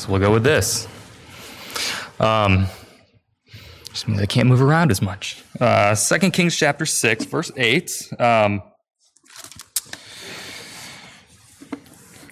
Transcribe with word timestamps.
So 0.00 0.10
we'll 0.10 0.20
go 0.20 0.32
with 0.32 0.44
this. 0.44 0.88
Um, 2.18 2.68
just 3.90 4.08
means 4.08 4.18
I 4.22 4.24
can't 4.24 4.48
move 4.48 4.62
around 4.62 4.90
as 4.90 5.02
much. 5.02 5.44
Uh, 5.60 5.94
2 5.94 6.30
Kings 6.30 6.56
chapter 6.56 6.86
6, 6.86 7.26
verse 7.26 7.52
8. 7.54 8.08
Um, 8.18 8.62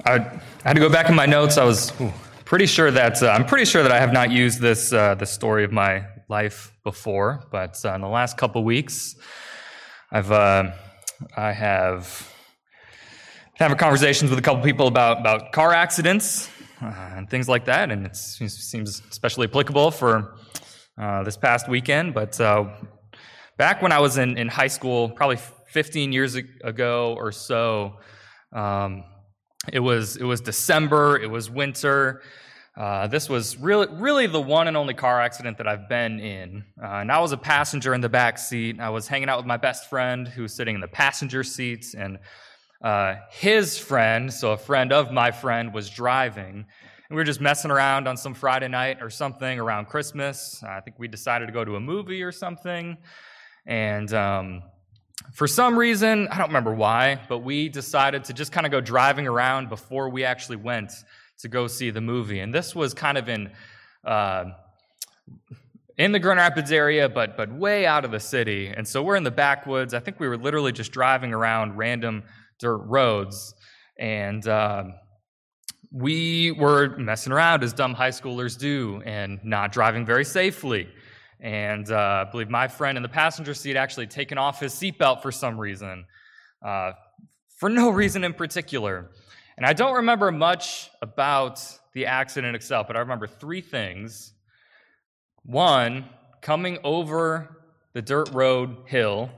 I, 0.07 0.41
had 0.65 0.73
to 0.77 0.81
go 0.81 0.89
back 0.89 1.11
in 1.11 1.15
my 1.15 1.27
notes. 1.27 1.59
I 1.59 1.65
was 1.65 1.93
pretty 2.47 2.65
sure 2.65 2.91
that 2.91 3.23
uh, 3.23 3.29
I'm 3.29 3.45
pretty 3.45 3.67
sure 3.67 3.83
that 3.83 3.93
I 3.93 4.01
have 4.01 4.15
not 4.15 4.31
used 4.31 4.63
this 4.63 4.91
uh, 4.91 5.15
the 5.17 5.27
story 5.27 5.65
of 5.65 5.71
my 5.71 6.07
life 6.31 6.73
before, 6.85 7.45
but 7.53 7.77
uh, 7.85 7.93
in 7.93 8.01
the 8.01 8.09
last 8.09 8.39
couple 8.39 8.65
weeks, 8.65 9.15
I've 10.11 10.33
uh, 10.33 10.73
I 11.37 11.53
have 11.53 12.33
having 13.57 13.77
conversations 13.77 14.31
with 14.31 14.39
a 14.39 14.43
couple 14.43 14.63
people 14.63 14.87
about 14.87 15.21
about 15.21 15.53
car 15.53 15.75
accidents 15.75 16.49
uh, 16.83 17.15
and 17.17 17.29
things 17.29 17.49
like 17.49 17.65
that, 17.67 17.91
and 17.91 18.07
it 18.07 18.17
seems 18.17 19.03
especially 19.11 19.47
applicable 19.47 19.91
for 19.91 20.37
uh, 20.97 21.23
this 21.25 21.37
past 21.37 21.69
weekend. 21.69 22.15
But 22.15 22.39
back 23.57 23.83
when 23.83 23.93
I 23.93 23.99
was 23.99 24.19
in 24.19 24.39
in 24.39 24.49
high 24.49 24.69
school, 24.69 25.11
probably 25.11 25.39
15 25.69 26.13
years 26.13 26.35
ago 26.35 27.15
or 27.17 27.31
so. 27.31 27.99
Um, 28.53 29.05
it 29.73 29.81
was, 29.81 30.17
it 30.17 30.25
was 30.25 30.41
December, 30.41 31.19
it 31.19 31.31
was 31.31 31.51
winter. 31.51 32.23
Uh, 32.77 33.07
this 33.09 33.29
was 33.29 33.57
really, 33.59 33.89
really 33.91 34.27
the 34.27 34.41
one 34.41 34.69
and 34.69 34.77
only 34.77 34.95
car 34.95 35.21
accident 35.21 35.59
that 35.59 35.67
I've 35.67 35.89
been 35.89 36.21
in. 36.21 36.65
Uh, 36.83 36.99
and 36.99 37.13
I 37.13 37.19
was 37.19 37.33
a 37.33 37.37
passenger 37.37 37.93
in 37.93 38.01
the 38.01 38.09
back 38.09 38.39
seat. 38.39 38.81
I 38.81 38.89
was 38.91 39.09
hanging 39.09 39.29
out 39.29 39.37
with 39.37 39.47
my 39.47 39.57
best 39.57 39.91
friend 39.91 40.29
who 40.29 40.43
was 40.43 40.55
sitting 40.55 40.77
in 40.77 40.81
the 40.81 40.89
passenger 40.89 41.43
seats, 41.43 41.95
and 41.95 42.19
uh, 42.83 43.17
his 43.31 43.79
friend, 43.79 44.33
so 44.33 44.53
a 44.53 44.57
friend 44.57 44.93
of 44.93 45.13
my 45.13 45.31
friend, 45.31 45.75
was 45.75 45.91
driving. 45.91 46.67
And 47.09 47.17
we 47.17 47.17
were 47.17 47.25
just 47.25 47.41
messing 47.41 47.71
around 47.71 48.07
on 48.07 48.17
some 48.17 48.35
Friday 48.35 48.69
night 48.69 48.99
or 49.01 49.11
something 49.11 49.59
around 49.59 49.87
Christmas. 49.87 50.63
I 50.63 50.81
think 50.81 50.99
we 50.99 51.09
decided 51.09 51.47
to 51.47 51.53
go 51.53 51.65
to 51.65 51.77
a 51.77 51.81
movie 51.81 52.23
or 52.23 52.33
something. 52.33 52.99
And 53.67 54.13
um, 54.13 54.63
for 55.33 55.47
some 55.47 55.79
reason, 55.79 56.29
I 56.29 56.39
don't 56.39 56.49
remember 56.49 56.75
why, 56.75 57.21
but 57.29 57.39
we 57.39 57.69
decided 57.69 58.25
to 58.25 58.33
just 58.33 58.53
kind 58.53 58.67
of 58.67 58.73
go 58.73 58.81
driving 58.81 59.27
around 59.27 59.69
before 59.69 60.09
we 60.09 60.25
actually 60.25 60.57
went 60.57 60.93
to 61.39 61.49
go 61.49 61.67
see 61.67 61.91
the 61.91 62.01
movie. 62.01 62.41
And 62.41 62.55
this 62.55 62.75
was 62.75 62.95
kind 62.95 63.19
of 63.19 63.29
in 63.29 63.51
uh, 64.05 64.47
in 65.97 66.13
the 66.13 66.19
Grand 66.21 66.39
Rapids 66.39 66.71
area, 66.71 67.09
but 67.09 67.37
but 67.37 67.53
way 67.53 67.87
out 67.87 68.05
of 68.05 68.11
the 68.11 68.21
city. 68.21 68.69
And 68.69 68.87
so 68.87 69.03
we're 69.03 69.17
in 69.17 69.25
the 69.25 69.31
backwoods. 69.31 69.95
I 69.95 70.01
think 70.01 70.21
we 70.21 70.29
were 70.29 70.37
literally 70.37 70.73
just 70.73 70.93
driving 70.93 71.33
around 71.35 71.77
random 71.77 72.23
dirt 72.59 72.79
roads, 72.79 73.55
and 73.99 74.47
uh, 74.47 74.85
we 75.91 76.53
were 76.53 76.97
messing 76.97 77.33
around 77.33 77.63
as 77.63 77.73
dumb 77.73 77.95
high 77.95 78.11
schoolers 78.11 78.59
do, 78.59 79.03
and 79.05 79.41
not 79.45 79.73
driving 79.73 80.05
very 80.05 80.25
safely. 80.25 80.89
And 81.41 81.91
uh, 81.91 82.25
I 82.27 82.31
believe 82.31 82.51
my 82.51 82.69
friend 82.69 82.97
in 82.97 83.03
the 83.03 83.09
passenger 83.09 83.55
seat 83.55 83.77
actually 83.77 84.09
taken 84.09 84.39
off 84.39 84.61
his 84.61 84.75
seatbelt 84.75 85.23
for 85.23 85.31
some 85.31 85.59
reason, 85.59 86.05
uh, 86.65 86.93
for 87.57 87.69
no 87.69 87.91
reason 88.03 88.25
in 88.25 88.35
particular. 88.35 89.11
And 89.57 89.67
I 89.67 89.73
don't 89.73 89.95
remember 89.97 90.31
much 90.31 90.91
about 91.03 91.61
the 91.93 92.07
accident 92.07 92.55
itself, 92.55 92.87
but 92.87 92.97
I 92.97 93.01
remember 93.01 93.27
three 93.27 93.61
things. 93.61 94.33
One, 95.43 96.09
coming 96.43 96.79
over 96.85 97.57
the 97.93 98.03
dirt 98.03 98.31
road 98.33 98.77
hill, 98.87 99.31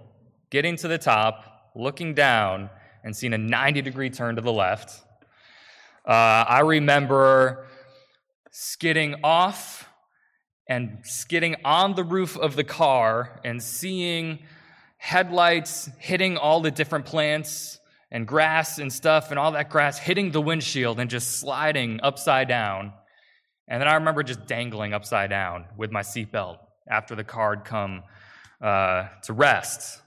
getting 0.50 0.76
to 0.76 0.88
the 0.88 0.98
top, 0.98 1.70
looking 1.74 2.14
down, 2.14 2.68
and 3.04 3.16
seeing 3.16 3.32
a 3.32 3.38
90 3.38 3.82
degree 3.82 4.10
turn 4.10 4.36
to 4.36 4.42
the 4.42 4.52
left. 4.52 5.02
Uh, 6.06 6.12
I 6.48 6.60
remember 6.60 7.66
skidding 8.50 9.16
off 9.22 9.88
and 10.68 10.98
skidding 11.02 11.56
on 11.64 11.94
the 11.94 12.04
roof 12.04 12.36
of 12.36 12.56
the 12.56 12.64
car 12.64 13.40
and 13.44 13.62
seeing 13.62 14.40
headlights 14.96 15.90
hitting 15.98 16.36
all 16.36 16.60
the 16.60 16.70
different 16.70 17.06
plants 17.06 17.80
and 18.10 18.26
grass 18.26 18.78
and 18.78 18.92
stuff 18.92 19.30
and 19.30 19.38
all 19.38 19.52
that 19.52 19.70
grass 19.70 19.98
hitting 19.98 20.30
the 20.30 20.40
windshield 20.40 21.00
and 21.00 21.10
just 21.10 21.38
sliding 21.38 22.00
upside 22.02 22.48
down. 22.48 22.92
And 23.68 23.80
then 23.80 23.88
I 23.88 23.94
remember 23.94 24.22
just 24.22 24.46
dangling 24.46 24.92
upside 24.92 25.30
down 25.30 25.66
with 25.76 25.90
my 25.90 26.02
seatbelt 26.02 26.58
after 26.88 27.14
the 27.14 27.24
car 27.24 27.56
had 27.56 27.64
come 27.64 28.02
uh, 28.60 29.08
to 29.22 29.32
rest. 29.32 30.02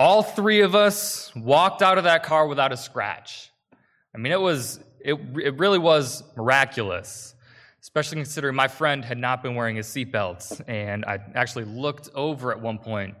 All 0.00 0.24
three 0.24 0.62
of 0.62 0.74
us 0.74 1.32
walked 1.36 1.82
out 1.82 1.96
of 1.96 2.04
that 2.04 2.24
car 2.24 2.48
without 2.48 2.72
a 2.72 2.76
scratch. 2.76 3.50
I 4.12 4.18
mean, 4.18 4.32
it 4.32 4.40
was, 4.40 4.80
it, 4.98 5.14
it 5.14 5.58
really 5.58 5.78
was 5.78 6.24
miraculous 6.36 7.34
especially 7.82 8.16
considering 8.16 8.54
my 8.54 8.68
friend 8.68 9.04
had 9.04 9.18
not 9.18 9.42
been 9.42 9.54
wearing 9.54 9.76
his 9.76 9.86
seatbelt. 9.86 10.60
And 10.68 11.04
I 11.04 11.18
actually 11.34 11.64
looked 11.64 12.10
over 12.14 12.52
at 12.52 12.60
one 12.60 12.78
point 12.78 13.14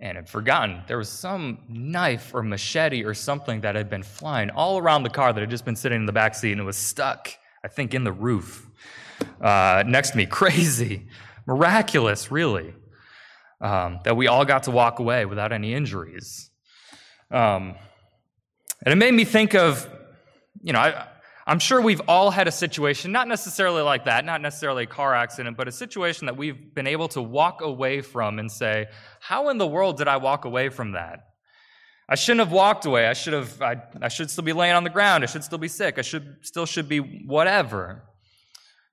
and 0.00 0.16
had 0.16 0.28
forgotten 0.28 0.82
there 0.86 0.98
was 0.98 1.08
some 1.08 1.58
knife 1.68 2.34
or 2.34 2.42
machete 2.42 3.04
or 3.04 3.14
something 3.14 3.60
that 3.62 3.74
had 3.74 3.90
been 3.90 4.02
flying 4.02 4.50
all 4.50 4.78
around 4.78 5.02
the 5.02 5.10
car 5.10 5.32
that 5.32 5.40
had 5.40 5.50
just 5.50 5.64
been 5.64 5.76
sitting 5.76 6.00
in 6.00 6.06
the 6.06 6.12
back 6.12 6.34
seat 6.34 6.52
and 6.52 6.60
it 6.60 6.64
was 6.64 6.76
stuck, 6.76 7.30
I 7.64 7.68
think, 7.68 7.94
in 7.94 8.04
the 8.04 8.12
roof 8.12 8.68
uh, 9.40 9.82
next 9.86 10.10
to 10.10 10.16
me. 10.16 10.26
Crazy, 10.30 11.08
miraculous, 11.46 12.30
really, 12.30 12.74
um, 13.64 14.00
that 14.04 14.14
we 14.14 14.28
all 14.28 14.44
got 14.44 14.64
to 14.64 14.70
walk 14.70 14.98
away 14.98 15.24
without 15.24 15.50
any 15.50 15.72
injuries. 15.72 16.50
Um, 17.30 17.74
and 18.84 18.92
it 18.92 18.96
made 18.96 19.14
me 19.14 19.24
think 19.24 19.54
of, 19.54 19.88
you 20.62 20.74
know, 20.74 20.80
I, 20.80 21.08
I'm 21.46 21.58
sure 21.58 21.80
we've 21.80 22.02
all 22.06 22.30
had 22.30 22.46
a 22.46 22.52
situation, 22.52 23.10
not 23.10 23.26
necessarily 23.26 23.80
like 23.80 24.04
that, 24.04 24.26
not 24.26 24.42
necessarily 24.42 24.84
a 24.84 24.86
car 24.86 25.14
accident, 25.14 25.56
but 25.56 25.66
a 25.66 25.72
situation 25.72 26.26
that 26.26 26.36
we've 26.36 26.74
been 26.74 26.86
able 26.86 27.08
to 27.08 27.22
walk 27.22 27.62
away 27.62 28.02
from 28.02 28.38
and 28.38 28.52
say, 28.52 28.86
How 29.20 29.48
in 29.48 29.56
the 29.56 29.66
world 29.66 29.96
did 29.96 30.08
I 30.08 30.18
walk 30.18 30.44
away 30.44 30.68
from 30.68 30.92
that? 30.92 31.20
I 32.06 32.16
shouldn't 32.16 32.46
have 32.46 32.52
walked 32.52 32.84
away. 32.84 33.06
I 33.06 33.14
should 33.14 33.32
have, 33.32 33.62
I, 33.62 33.76
I 34.02 34.08
should 34.08 34.30
still 34.30 34.44
be 34.44 34.52
laying 34.52 34.74
on 34.74 34.84
the 34.84 34.90
ground. 34.90 35.24
I 35.24 35.26
should 35.26 35.42
still 35.42 35.58
be 35.58 35.68
sick. 35.68 35.98
I 35.98 36.02
should 36.02 36.36
still 36.42 36.66
should 36.66 36.88
be 36.88 36.98
whatever. 36.98 38.02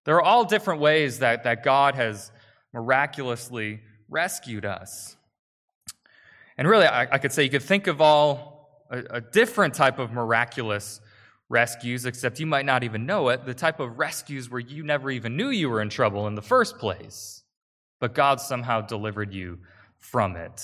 There 0.05 0.15
are 0.15 0.23
all 0.23 0.45
different 0.45 0.79
ways 0.79 1.19
that, 1.19 1.43
that 1.43 1.63
God 1.63 1.95
has 1.95 2.31
miraculously 2.73 3.81
rescued 4.11 4.65
us. 4.65 5.15
And 6.57 6.67
really, 6.67 6.85
I, 6.85 7.07
I 7.13 7.17
could 7.17 7.31
say 7.31 7.43
you 7.43 7.49
could 7.49 7.63
think 7.63 7.87
of 7.87 8.01
all 8.01 8.85
a, 8.91 8.99
a 9.09 9.21
different 9.21 9.73
type 9.73 9.97
of 9.97 10.11
miraculous 10.11 11.01
rescues, 11.49 12.05
except 12.05 12.39
you 12.39 12.45
might 12.45 12.65
not 12.65 12.83
even 12.83 13.05
know 13.05 13.29
it, 13.29 13.45
the 13.45 13.53
type 13.53 13.79
of 13.79 13.97
rescues 13.97 14.49
where 14.49 14.59
you 14.59 14.83
never 14.83 15.09
even 15.09 15.35
knew 15.35 15.49
you 15.49 15.69
were 15.69 15.81
in 15.81 15.89
trouble 15.89 16.27
in 16.27 16.35
the 16.35 16.41
first 16.41 16.77
place, 16.77 17.43
but 17.99 18.13
God 18.13 18.39
somehow 18.39 18.81
delivered 18.81 19.33
you 19.33 19.59
from 19.97 20.35
it. 20.35 20.59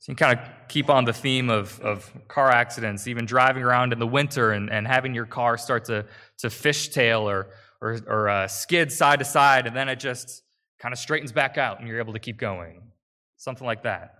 So 0.00 0.12
you 0.12 0.16
kind 0.16 0.38
of 0.38 0.44
keep 0.68 0.88
on 0.88 1.04
the 1.04 1.12
theme 1.12 1.50
of, 1.50 1.78
of 1.80 2.10
car 2.26 2.50
accidents, 2.50 3.06
even 3.06 3.26
driving 3.26 3.62
around 3.62 3.92
in 3.92 3.98
the 3.98 4.06
winter 4.06 4.52
and, 4.52 4.70
and 4.70 4.86
having 4.86 5.14
your 5.14 5.26
car 5.26 5.58
start 5.58 5.84
to, 5.86 6.06
to 6.38 6.46
fishtail 6.48 7.22
or, 7.22 7.48
or, 7.82 8.00
or 8.06 8.28
uh, 8.28 8.48
skid 8.48 8.90
side 8.92 9.18
to 9.18 9.26
side, 9.26 9.66
and 9.66 9.76
then 9.76 9.90
it 9.90 10.00
just 10.00 10.42
kind 10.80 10.92
of 10.92 10.98
straightens 10.98 11.30
back 11.30 11.58
out 11.58 11.78
and 11.78 11.88
you're 11.88 12.00
able 12.00 12.14
to 12.14 12.18
keep 12.18 12.38
going. 12.38 12.82
Something 13.36 13.66
like 13.66 13.84
that. 13.84 14.14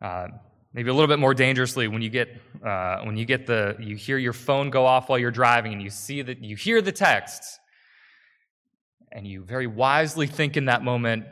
Uh, 0.00 0.28
Maybe 0.74 0.90
a 0.90 0.92
little 0.92 1.08
bit 1.08 1.18
more 1.18 1.32
dangerously 1.32 1.88
when 1.88 2.02
you 2.02 2.10
get 2.10 2.28
uh, 2.64 3.00
when 3.02 3.16
you 3.16 3.24
get 3.24 3.46
the 3.46 3.74
you 3.80 3.96
hear 3.96 4.18
your 4.18 4.34
phone 4.34 4.68
go 4.68 4.84
off 4.84 5.08
while 5.08 5.18
you're 5.18 5.30
driving 5.30 5.72
and 5.72 5.82
you 5.82 5.88
see 5.88 6.20
that 6.20 6.44
you 6.44 6.56
hear 6.56 6.82
the 6.82 6.92
text 6.92 7.58
and 9.10 9.26
you 9.26 9.42
very 9.42 9.66
wisely 9.66 10.26
think 10.26 10.58
in 10.58 10.66
that 10.66 10.84
moment, 10.84 11.24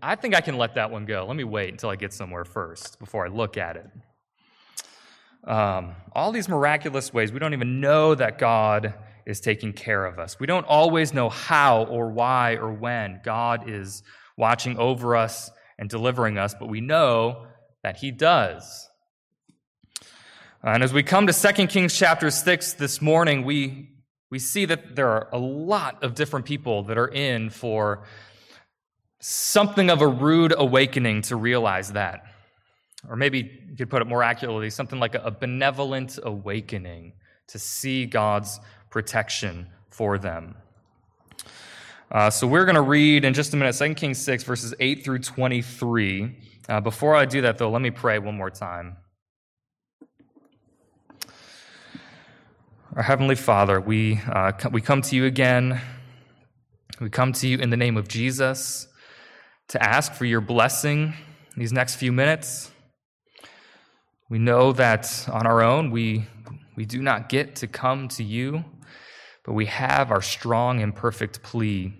I 0.00 0.14
think 0.14 0.36
I 0.36 0.40
can 0.40 0.56
let 0.56 0.76
that 0.76 0.92
one 0.92 1.06
go. 1.06 1.26
Let 1.26 1.36
me 1.36 1.42
wait 1.42 1.70
until 1.70 1.90
I 1.90 1.96
get 1.96 2.12
somewhere 2.12 2.44
first 2.44 3.00
before 3.00 3.26
I 3.26 3.28
look 3.28 3.56
at 3.56 3.76
it. 3.76 5.50
Um, 5.50 5.96
all 6.12 6.30
these 6.30 6.48
miraculous 6.48 7.12
ways, 7.12 7.32
we 7.32 7.40
don't 7.40 7.52
even 7.52 7.80
know 7.80 8.14
that 8.14 8.38
God 8.38 8.94
is 9.26 9.40
taking 9.40 9.72
care 9.72 10.04
of 10.04 10.18
us. 10.18 10.38
We 10.38 10.46
don't 10.46 10.66
always 10.66 11.14
know 11.14 11.28
how 11.28 11.84
or 11.84 12.10
why 12.10 12.56
or 12.56 12.72
when 12.72 13.20
God 13.24 13.68
is 13.68 14.02
watching 14.36 14.76
over 14.78 15.16
us 15.16 15.50
and 15.78 15.88
delivering 15.88 16.38
us, 16.38 16.54
but 16.58 16.68
we 16.68 16.80
know 16.80 17.46
that 17.82 17.96
he 17.96 18.10
does. 18.10 18.88
And 20.62 20.82
as 20.82 20.92
we 20.92 21.02
come 21.02 21.26
to 21.26 21.32
2 21.32 21.66
Kings 21.66 21.96
chapter 21.96 22.30
6 22.30 22.74
this 22.74 23.02
morning, 23.02 23.44
we, 23.44 23.90
we 24.30 24.38
see 24.38 24.64
that 24.64 24.96
there 24.96 25.08
are 25.08 25.28
a 25.32 25.38
lot 25.38 26.02
of 26.02 26.14
different 26.14 26.46
people 26.46 26.84
that 26.84 26.96
are 26.96 27.08
in 27.08 27.50
for 27.50 28.04
something 29.20 29.90
of 29.90 30.00
a 30.00 30.08
rude 30.08 30.54
awakening 30.56 31.22
to 31.22 31.36
realize 31.36 31.92
that. 31.92 32.24
Or 33.08 33.16
maybe 33.16 33.66
you 33.68 33.76
could 33.76 33.90
put 33.90 34.00
it 34.00 34.06
more 34.06 34.22
accurately, 34.22 34.70
something 34.70 34.98
like 34.98 35.14
a 35.14 35.30
benevolent 35.30 36.18
awakening 36.22 37.12
to 37.48 37.58
see 37.58 38.06
God's 38.06 38.58
protection 38.94 39.66
for 39.90 40.18
them. 40.18 40.54
Uh, 42.12 42.30
so 42.30 42.46
we're 42.46 42.64
going 42.64 42.76
to 42.76 42.80
read 42.80 43.24
in 43.24 43.34
just 43.34 43.52
a 43.52 43.56
minute 43.56 43.74
2 43.74 43.92
Kings 43.94 44.18
6, 44.18 44.44
verses 44.44 44.72
8 44.78 45.02
through 45.02 45.18
23. 45.18 46.36
Uh, 46.68 46.80
before 46.80 47.16
I 47.16 47.24
do 47.24 47.40
that, 47.40 47.58
though, 47.58 47.70
let 47.70 47.82
me 47.82 47.90
pray 47.90 48.20
one 48.20 48.36
more 48.36 48.50
time. 48.50 48.96
Our 52.94 53.02
Heavenly 53.02 53.34
Father, 53.34 53.80
we, 53.80 54.20
uh, 54.28 54.52
we 54.70 54.80
come 54.80 55.02
to 55.02 55.16
you 55.16 55.24
again. 55.24 55.80
We 57.00 57.10
come 57.10 57.32
to 57.32 57.48
you 57.48 57.58
in 57.58 57.70
the 57.70 57.76
name 57.76 57.96
of 57.96 58.06
Jesus 58.06 58.86
to 59.70 59.82
ask 59.82 60.12
for 60.12 60.24
your 60.24 60.40
blessing 60.40 61.14
these 61.56 61.72
next 61.72 61.96
few 61.96 62.12
minutes. 62.12 62.70
We 64.30 64.38
know 64.38 64.70
that 64.70 65.28
on 65.32 65.48
our 65.48 65.62
own 65.62 65.90
we, 65.90 66.26
we 66.76 66.84
do 66.84 67.02
not 67.02 67.28
get 67.28 67.56
to 67.56 67.66
come 67.66 68.06
to 68.10 68.22
you, 68.22 68.64
but 69.44 69.52
we 69.52 69.66
have 69.66 70.10
our 70.10 70.22
strong 70.22 70.82
and 70.82 70.94
perfect 70.94 71.42
plea, 71.42 71.94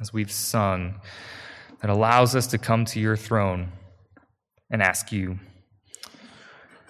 as 0.00 0.12
we've 0.12 0.32
sung, 0.32 1.00
that 1.80 1.90
allows 1.90 2.36
us 2.36 2.46
to 2.48 2.58
come 2.58 2.84
to 2.86 3.00
your 3.00 3.16
throne 3.16 3.72
and 4.70 4.82
ask 4.82 5.10
you 5.10 5.38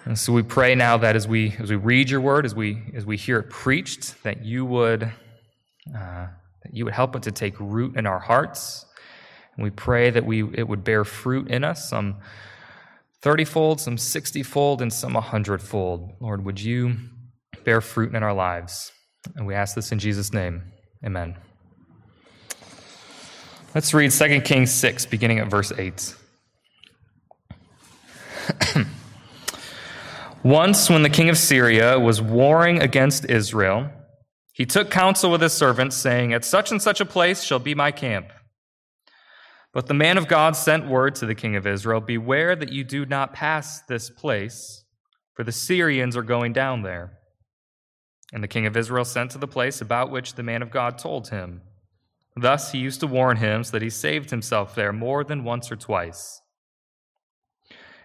and 0.05 0.17
so 0.17 0.33
we 0.33 0.41
pray 0.41 0.73
now 0.73 0.97
that 0.97 1.15
as 1.15 1.27
we 1.27 1.55
as 1.59 1.69
we 1.69 1.75
read 1.75 2.09
your 2.09 2.21
word, 2.21 2.45
as 2.45 2.55
we 2.55 2.81
as 2.95 3.05
we 3.05 3.17
hear 3.17 3.37
it 3.39 3.49
preached, 3.49 4.23
that 4.23 4.43
you 4.43 4.65
would 4.65 5.03
uh, 5.03 6.27
that 6.63 6.73
you 6.73 6.85
would 6.85 6.93
help 6.93 7.15
it 7.15 7.23
to 7.23 7.31
take 7.31 7.59
root 7.59 7.95
in 7.95 8.07
our 8.07 8.19
hearts. 8.19 8.85
And 9.55 9.63
we 9.63 9.69
pray 9.69 10.09
that 10.09 10.25
we 10.25 10.43
it 10.53 10.67
would 10.67 10.83
bear 10.83 11.03
fruit 11.03 11.49
in 11.49 11.63
us, 11.63 11.87
some 11.87 12.17
thirtyfold, 13.21 13.79
some 13.79 13.97
sixtyfold, 13.97 14.81
and 14.81 14.91
some 14.91 15.15
a 15.15 15.21
hundredfold. 15.21 16.15
Lord, 16.19 16.45
would 16.45 16.59
you 16.59 16.97
bear 17.63 17.79
fruit 17.79 18.15
in 18.15 18.23
our 18.23 18.33
lives? 18.33 18.91
And 19.35 19.45
we 19.45 19.53
ask 19.53 19.75
this 19.75 19.91
in 19.91 19.99
Jesus' 19.99 20.33
name. 20.33 20.63
Amen. 21.05 21.35
Let's 23.73 23.93
read 23.93 24.11
2 24.11 24.41
Kings 24.41 24.71
6, 24.71 25.05
beginning 25.05 25.39
at 25.39 25.49
verse 25.49 25.71
8. 25.71 26.15
Once, 30.43 30.89
when 30.89 31.03
the 31.03 31.09
king 31.09 31.29
of 31.29 31.37
Syria 31.37 31.99
was 31.99 32.21
warring 32.21 32.81
against 32.81 33.29
Israel, 33.29 33.89
he 34.51 34.65
took 34.65 34.91
counsel 34.91 35.31
with 35.31 35.41
his 35.41 35.53
servants, 35.53 35.95
saying, 35.95 36.33
At 36.33 36.43
such 36.43 36.71
and 36.71 36.81
such 36.81 36.99
a 36.99 37.05
place 37.05 37.43
shall 37.43 37.59
be 37.59 37.73
my 37.73 37.91
camp. 37.91 38.27
But 39.73 39.87
the 39.87 39.93
man 39.93 40.17
of 40.17 40.27
God 40.27 40.55
sent 40.55 40.87
word 40.87 41.15
to 41.15 41.25
the 41.25 41.35
king 41.35 41.55
of 41.55 41.65
Israel 41.65 42.01
Beware 42.01 42.55
that 42.55 42.73
you 42.73 42.83
do 42.83 43.05
not 43.05 43.33
pass 43.33 43.81
this 43.83 44.09
place, 44.09 44.83
for 45.33 45.43
the 45.43 45.51
Syrians 45.51 46.17
are 46.17 46.23
going 46.23 46.51
down 46.51 46.81
there. 46.81 47.19
And 48.31 48.43
the 48.43 48.47
king 48.47 48.65
of 48.65 48.77
Israel 48.77 49.05
sent 49.05 49.31
to 49.31 49.37
the 49.37 49.47
place 49.47 49.81
about 49.81 50.11
which 50.11 50.35
the 50.35 50.43
man 50.43 50.61
of 50.61 50.71
God 50.71 50.97
told 50.97 51.29
him. 51.29 51.61
Thus 52.35 52.71
he 52.71 52.77
used 52.77 53.01
to 53.01 53.07
warn 53.07 53.37
him 53.37 53.63
so 53.63 53.71
that 53.71 53.81
he 53.81 53.89
saved 53.89 54.29
himself 54.29 54.73
there 54.73 54.93
more 54.93 55.23
than 55.23 55.43
once 55.43 55.71
or 55.71 55.75
twice. 55.75 56.41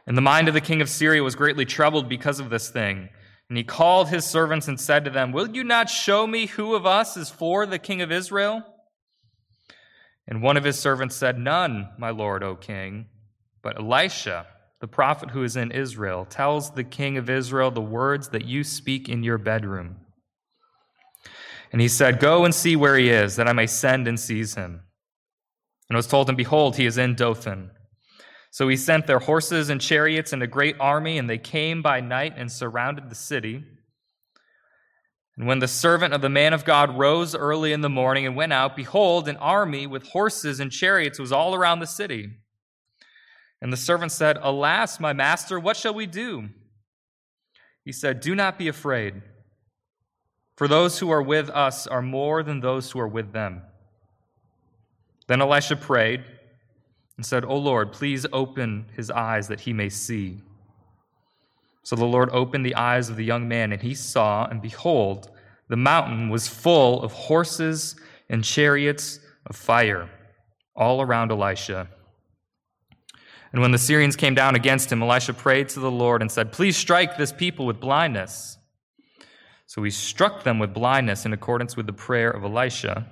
And 0.06 0.16
the 0.16 0.22
mind 0.22 0.48
of 0.48 0.54
the 0.54 0.60
king 0.60 0.80
of 0.80 0.88
Syria 0.88 1.22
was 1.22 1.34
greatly 1.34 1.64
troubled 1.64 2.08
because 2.08 2.40
of 2.40 2.50
this 2.50 2.70
thing. 2.70 3.08
And 3.48 3.56
he 3.56 3.64
called 3.64 4.08
his 4.08 4.24
servants 4.24 4.66
and 4.66 4.80
said 4.80 5.04
to 5.04 5.10
them, 5.10 5.32
Will 5.32 5.48
you 5.48 5.62
not 5.62 5.88
show 5.88 6.26
me 6.26 6.46
who 6.46 6.74
of 6.74 6.86
us 6.86 7.16
is 7.16 7.30
for 7.30 7.66
the 7.66 7.78
king 7.78 8.02
of 8.02 8.10
Israel? 8.10 8.62
And 10.26 10.42
one 10.42 10.56
of 10.56 10.64
his 10.64 10.78
servants 10.78 11.14
said, 11.14 11.38
None, 11.38 11.88
my 11.98 12.10
lord, 12.10 12.42
O 12.42 12.56
king. 12.56 13.06
But 13.62 13.78
Elisha, 13.78 14.46
the 14.80 14.88
prophet 14.88 15.30
who 15.30 15.44
is 15.44 15.56
in 15.56 15.70
Israel, 15.70 16.24
tells 16.24 16.72
the 16.72 16.84
king 16.84 17.16
of 17.16 17.30
Israel 17.30 17.70
the 17.70 17.80
words 17.80 18.30
that 18.30 18.44
you 18.44 18.64
speak 18.64 19.08
in 19.08 19.22
your 19.22 19.38
bedroom. 19.38 19.96
And 21.72 21.80
he 21.80 21.88
said, 21.88 22.20
Go 22.20 22.44
and 22.44 22.54
see 22.54 22.76
where 22.76 22.96
he 22.96 23.10
is, 23.10 23.36
that 23.36 23.48
I 23.48 23.52
may 23.52 23.66
send 23.66 24.08
and 24.08 24.18
seize 24.18 24.54
him. 24.54 24.82
And 25.88 25.96
was 25.96 26.06
told 26.06 26.28
him, 26.28 26.36
Behold, 26.36 26.76
he 26.76 26.86
is 26.86 26.98
in 26.98 27.14
Dothan. 27.14 27.70
So 28.50 28.68
he 28.68 28.76
sent 28.76 29.06
their 29.06 29.18
horses 29.18 29.68
and 29.68 29.80
chariots 29.80 30.32
and 30.32 30.42
a 30.42 30.46
great 30.46 30.76
army, 30.80 31.18
and 31.18 31.28
they 31.28 31.38
came 31.38 31.82
by 31.82 32.00
night 32.00 32.34
and 32.36 32.50
surrounded 32.50 33.10
the 33.10 33.14
city. 33.14 33.62
And 35.36 35.46
when 35.46 35.58
the 35.58 35.68
servant 35.68 36.14
of 36.14 36.22
the 36.22 36.30
man 36.30 36.54
of 36.54 36.64
God 36.64 36.96
rose 36.96 37.34
early 37.34 37.72
in 37.72 37.82
the 37.82 37.90
morning 37.90 38.26
and 38.26 38.34
went 38.34 38.54
out, 38.54 38.74
behold, 38.74 39.28
an 39.28 39.36
army 39.36 39.86
with 39.86 40.08
horses 40.08 40.60
and 40.60 40.72
chariots 40.72 41.18
was 41.18 41.32
all 41.32 41.54
around 41.54 41.80
the 41.80 41.86
city. 41.86 42.30
And 43.60 43.72
the 43.72 43.76
servant 43.76 44.12
said, 44.12 44.38
Alas, 44.40 44.98
my 44.98 45.12
master, 45.12 45.60
what 45.60 45.76
shall 45.76 45.94
we 45.94 46.06
do? 46.06 46.48
He 47.84 47.92
said, 47.92 48.20
Do 48.20 48.34
not 48.34 48.58
be 48.58 48.68
afraid, 48.68 49.22
for 50.56 50.66
those 50.66 50.98
who 50.98 51.10
are 51.10 51.22
with 51.22 51.50
us 51.50 51.86
are 51.86 52.02
more 52.02 52.42
than 52.42 52.60
those 52.60 52.90
who 52.90 52.98
are 52.98 53.08
with 53.08 53.32
them. 53.32 53.62
Then 55.26 55.42
Elisha 55.42 55.76
prayed 55.76 56.24
and 57.16 57.24
said, 57.24 57.44
O 57.44 57.56
Lord, 57.56 57.92
please 57.92 58.26
open 58.32 58.86
his 58.94 59.10
eyes 59.10 59.48
that 59.48 59.60
he 59.60 59.72
may 59.72 59.88
see. 59.88 60.42
So 61.82 61.94
the 61.94 62.04
Lord 62.04 62.30
opened 62.32 62.64
the 62.64 62.74
eyes 62.74 63.08
of 63.08 63.16
the 63.16 63.24
young 63.24 63.46
man, 63.46 63.72
and 63.72 63.80
he 63.80 63.94
saw, 63.94 64.46
and 64.46 64.60
behold, 64.60 65.30
the 65.68 65.76
mountain 65.76 66.30
was 66.30 66.48
full 66.48 67.02
of 67.02 67.12
horses 67.12 67.96
and 68.28 68.42
chariots 68.42 69.20
of 69.46 69.56
fire 69.56 70.08
all 70.74 71.00
around 71.00 71.30
Elisha. 71.30 71.88
And 73.52 73.62
when 73.62 73.70
the 73.70 73.78
Syrians 73.78 74.16
came 74.16 74.34
down 74.34 74.54
against 74.54 74.90
him, 74.90 75.02
Elisha 75.02 75.32
prayed 75.32 75.68
to 75.70 75.80
the 75.80 75.90
Lord 75.90 76.22
and 76.22 76.30
said, 76.30 76.52
Please 76.52 76.76
strike 76.76 77.16
this 77.16 77.32
people 77.32 77.66
with 77.66 77.80
blindness. 77.80 78.58
So 79.66 79.82
he 79.82 79.90
struck 79.90 80.44
them 80.44 80.58
with 80.58 80.72
blindness 80.72 81.26
in 81.26 81.32
accordance 81.32 81.76
with 81.76 81.86
the 81.86 81.92
prayer 81.92 82.30
of 82.30 82.44
Elisha. 82.44 83.10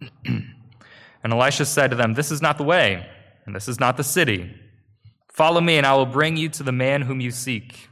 and 0.24 1.32
Elisha 1.32 1.64
said 1.64 1.90
to 1.90 1.96
them, 1.96 2.14
This 2.14 2.30
is 2.30 2.40
not 2.40 2.58
the 2.58 2.64
way 2.64 3.06
and 3.46 3.54
this 3.54 3.68
is 3.68 3.80
not 3.80 3.96
the 3.96 4.04
city. 4.04 4.54
Follow 5.32 5.60
me, 5.60 5.78
and 5.78 5.86
I 5.86 5.94
will 5.94 6.06
bring 6.06 6.36
you 6.36 6.48
to 6.50 6.62
the 6.62 6.72
man 6.72 7.02
whom 7.02 7.20
you 7.20 7.30
seek. 7.30 7.88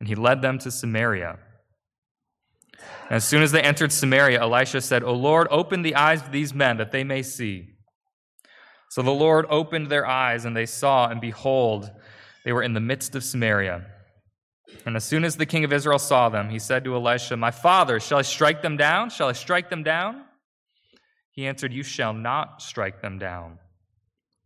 And 0.00 0.08
he 0.08 0.14
led 0.14 0.42
them 0.42 0.58
to 0.58 0.70
Samaria. 0.70 1.38
As 3.08 3.24
soon 3.24 3.42
as 3.42 3.52
they 3.52 3.62
entered 3.62 3.92
Samaria, 3.92 4.40
Elisha 4.40 4.80
said, 4.80 5.04
O 5.04 5.14
Lord, 5.14 5.46
open 5.50 5.82
the 5.82 5.94
eyes 5.94 6.22
of 6.22 6.32
these 6.32 6.52
men 6.52 6.76
that 6.78 6.90
they 6.90 7.04
may 7.04 7.22
see. 7.22 7.68
So 8.90 9.02
the 9.02 9.10
Lord 9.10 9.46
opened 9.48 9.88
their 9.88 10.06
eyes, 10.06 10.44
and 10.44 10.56
they 10.56 10.66
saw, 10.66 11.08
and 11.08 11.20
behold, 11.20 11.90
they 12.44 12.52
were 12.52 12.62
in 12.62 12.74
the 12.74 12.80
midst 12.80 13.14
of 13.14 13.24
Samaria. 13.24 13.86
And 14.86 14.94
as 14.94 15.04
soon 15.04 15.24
as 15.24 15.34
the 15.34 15.46
king 15.46 15.64
of 15.64 15.72
Israel 15.72 15.98
saw 15.98 16.28
them, 16.28 16.48
he 16.48 16.60
said 16.60 16.84
to 16.84 16.94
Elisha, 16.94 17.36
My 17.36 17.50
father, 17.50 17.98
shall 17.98 18.18
I 18.18 18.22
strike 18.22 18.62
them 18.62 18.76
down? 18.76 19.10
Shall 19.10 19.28
I 19.28 19.32
strike 19.32 19.68
them 19.68 19.82
down? 19.82 20.22
He 21.32 21.48
answered, 21.48 21.72
You 21.72 21.82
shall 21.82 22.14
not 22.14 22.62
strike 22.62 23.02
them 23.02 23.18
down. 23.18 23.58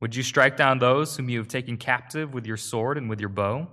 Would 0.01 0.17
you 0.17 0.23
strike 0.23 0.57
down 0.57 0.79
those 0.79 1.15
whom 1.15 1.29
you 1.29 1.39
have 1.39 1.49
taken 1.49 1.77
captive 1.77 2.33
with 2.33 2.47
your 2.47 2.57
sword 2.57 2.97
and 2.97 3.11
with 3.11 3.21
your 3.21 3.29
bow? 3.29 3.69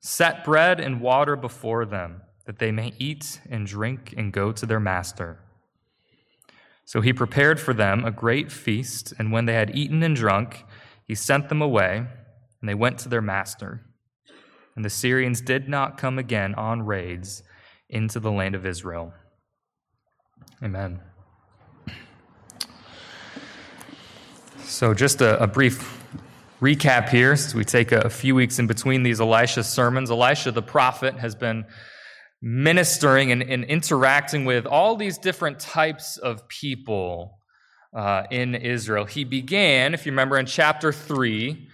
Set 0.00 0.42
bread 0.42 0.80
and 0.80 1.00
water 1.00 1.36
before 1.36 1.86
them, 1.86 2.22
that 2.46 2.58
they 2.58 2.72
may 2.72 2.92
eat 2.98 3.40
and 3.48 3.64
drink 3.64 4.12
and 4.16 4.32
go 4.32 4.50
to 4.50 4.66
their 4.66 4.80
master. 4.80 5.38
So 6.84 7.00
he 7.00 7.12
prepared 7.12 7.60
for 7.60 7.72
them 7.72 8.04
a 8.04 8.10
great 8.10 8.50
feast, 8.50 9.14
and 9.20 9.30
when 9.30 9.44
they 9.44 9.54
had 9.54 9.76
eaten 9.76 10.02
and 10.02 10.16
drunk, 10.16 10.64
he 11.04 11.14
sent 11.14 11.48
them 11.48 11.62
away, 11.62 11.98
and 12.60 12.68
they 12.68 12.74
went 12.74 12.98
to 12.98 13.08
their 13.08 13.22
master. 13.22 13.82
And 14.80 14.84
the 14.86 14.88
Syrians 14.88 15.42
did 15.42 15.68
not 15.68 15.98
come 15.98 16.18
again 16.18 16.54
on 16.54 16.80
raids 16.80 17.42
into 17.90 18.18
the 18.18 18.32
land 18.32 18.54
of 18.54 18.64
Israel. 18.64 19.12
Amen. 20.62 21.02
So, 24.62 24.94
just 24.94 25.20
a, 25.20 25.42
a 25.42 25.46
brief 25.46 26.02
recap 26.62 27.10
here. 27.10 27.36
So 27.36 27.58
we 27.58 27.64
take 27.66 27.92
a, 27.92 27.98
a 27.98 28.08
few 28.08 28.34
weeks 28.34 28.58
in 28.58 28.66
between 28.66 29.02
these 29.02 29.20
Elisha 29.20 29.64
sermons. 29.64 30.10
Elisha 30.10 30.50
the 30.50 30.62
prophet 30.62 31.18
has 31.18 31.34
been 31.34 31.66
ministering 32.40 33.32
and, 33.32 33.42
and 33.42 33.64
interacting 33.64 34.46
with 34.46 34.64
all 34.64 34.96
these 34.96 35.18
different 35.18 35.60
types 35.60 36.16
of 36.16 36.48
people 36.48 37.38
uh, 37.94 38.22
in 38.30 38.54
Israel. 38.54 39.04
He 39.04 39.24
began, 39.24 39.92
if 39.92 40.06
you 40.06 40.12
remember, 40.12 40.38
in 40.38 40.46
chapter 40.46 40.90
3 40.90 41.68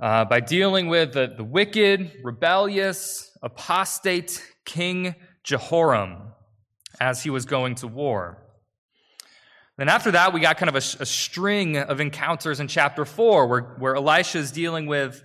uh, 0.00 0.24
by 0.24 0.40
dealing 0.40 0.88
with 0.88 1.12
the, 1.12 1.34
the 1.36 1.44
wicked, 1.44 2.12
rebellious, 2.24 3.36
apostate 3.42 4.42
king 4.64 5.14
Jehoram 5.44 6.32
as 6.98 7.22
he 7.22 7.30
was 7.30 7.44
going 7.44 7.74
to 7.76 7.86
war. 7.86 8.38
Then 9.76 9.88
after 9.88 10.10
that, 10.10 10.32
we 10.32 10.40
got 10.40 10.58
kind 10.58 10.68
of 10.68 10.74
a, 10.74 11.02
a 11.02 11.06
string 11.06 11.76
of 11.76 12.00
encounters 12.00 12.60
in 12.60 12.68
chapter 12.68 13.04
4 13.04 13.46
where, 13.46 13.60
where 13.78 13.96
Elisha 13.96 14.38
is 14.38 14.50
dealing 14.50 14.86
with 14.86 15.22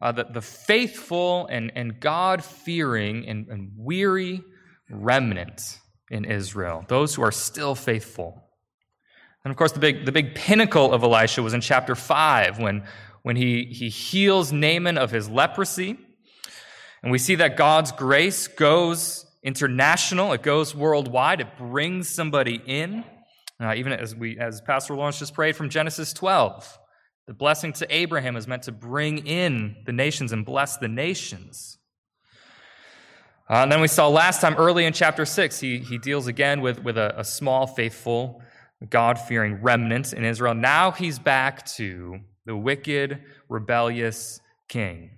uh, 0.00 0.12
the, 0.12 0.24
the 0.24 0.40
faithful 0.40 1.46
and, 1.50 1.72
and 1.74 1.98
God 2.00 2.44
fearing 2.44 3.26
and, 3.26 3.48
and 3.48 3.72
weary 3.76 4.42
remnant 4.90 5.78
in 6.10 6.24
Israel, 6.24 6.84
those 6.88 7.14
who 7.14 7.22
are 7.22 7.32
still 7.32 7.74
faithful. 7.74 8.44
And 9.44 9.50
of 9.50 9.56
course, 9.56 9.72
the 9.72 9.80
big, 9.80 10.04
the 10.06 10.12
big 10.12 10.34
pinnacle 10.34 10.92
of 10.92 11.02
Elisha 11.02 11.42
was 11.42 11.52
in 11.52 11.60
chapter 11.60 11.94
5 11.94 12.58
when, 12.58 12.84
when 13.22 13.36
he, 13.36 13.64
he 13.64 13.88
heals 13.88 14.52
Naaman 14.52 14.98
of 14.98 15.10
his 15.10 15.28
leprosy. 15.28 15.98
And 17.02 17.12
we 17.12 17.18
see 17.18 17.36
that 17.36 17.56
God's 17.56 17.92
grace 17.92 18.48
goes 18.48 19.26
international, 19.42 20.32
it 20.32 20.42
goes 20.42 20.74
worldwide, 20.74 21.40
it 21.40 21.56
brings 21.56 22.08
somebody 22.08 22.60
in. 22.66 23.04
Uh, 23.60 23.74
even 23.74 23.92
as 23.92 24.14
we, 24.14 24.38
as 24.38 24.60
Pastor 24.60 24.94
Lawrence 24.94 25.18
just 25.18 25.34
prayed 25.34 25.56
from 25.56 25.68
Genesis 25.68 26.12
12, 26.12 26.78
the 27.26 27.34
blessing 27.34 27.72
to 27.74 27.94
Abraham 27.94 28.36
is 28.36 28.46
meant 28.46 28.64
to 28.64 28.72
bring 28.72 29.26
in 29.26 29.76
the 29.84 29.92
nations 29.92 30.32
and 30.32 30.44
bless 30.44 30.76
the 30.76 30.88
nations. 30.88 31.78
Uh, 33.50 33.62
and 33.62 33.72
then 33.72 33.80
we 33.80 33.88
saw 33.88 34.08
last 34.08 34.40
time, 34.40 34.54
early 34.56 34.84
in 34.84 34.92
chapter 34.92 35.24
6, 35.24 35.58
he, 35.58 35.78
he 35.78 35.98
deals 35.98 36.26
again 36.26 36.60
with, 36.60 36.82
with 36.84 36.98
a, 36.98 37.18
a 37.18 37.24
small, 37.24 37.66
faithful, 37.66 38.42
God 38.90 39.18
fearing 39.18 39.60
remnant 39.62 40.12
in 40.12 40.24
Israel. 40.24 40.54
Now 40.54 40.90
he's 40.90 41.18
back 41.18 41.66
to 41.76 42.20
the 42.48 42.56
wicked, 42.56 43.22
rebellious 43.50 44.40
king. 44.68 45.10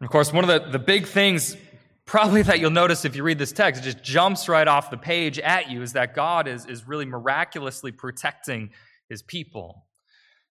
And 0.00 0.04
of 0.04 0.10
course, 0.10 0.32
one 0.32 0.42
of 0.42 0.50
the, 0.50 0.70
the 0.72 0.80
big 0.80 1.06
things 1.06 1.56
probably 2.04 2.42
that 2.42 2.58
you'll 2.58 2.70
notice 2.72 3.04
if 3.04 3.14
you 3.14 3.22
read 3.22 3.38
this 3.38 3.52
text, 3.52 3.80
it 3.80 3.84
just 3.84 4.02
jumps 4.02 4.48
right 4.48 4.66
off 4.66 4.90
the 4.90 4.96
page 4.96 5.38
at 5.38 5.70
you, 5.70 5.82
is 5.82 5.92
that 5.92 6.16
God 6.16 6.48
is, 6.48 6.66
is 6.66 6.88
really 6.88 7.04
miraculously 7.04 7.92
protecting 7.92 8.70
his 9.08 9.22
people. 9.22 9.86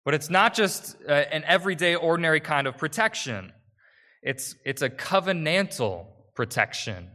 But 0.05 0.15
it's 0.15 0.31
not 0.31 0.55
just 0.55 0.98
uh, 1.08 1.12
an 1.12 1.43
everyday, 1.46 1.93
ordinary 1.93 2.39
kind 2.39 2.65
of 2.65 2.75
protection. 2.75 3.53
It's, 4.24 4.55
it's 4.65 4.81
a 4.81 4.89
covenantal 4.89 6.08
protection 6.34 7.10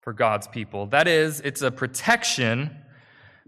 for 0.00 0.14
God's 0.14 0.48
people. 0.48 0.86
That 0.86 1.06
is, 1.06 1.42
it's 1.42 1.60
a 1.60 1.70
protection 1.70 2.70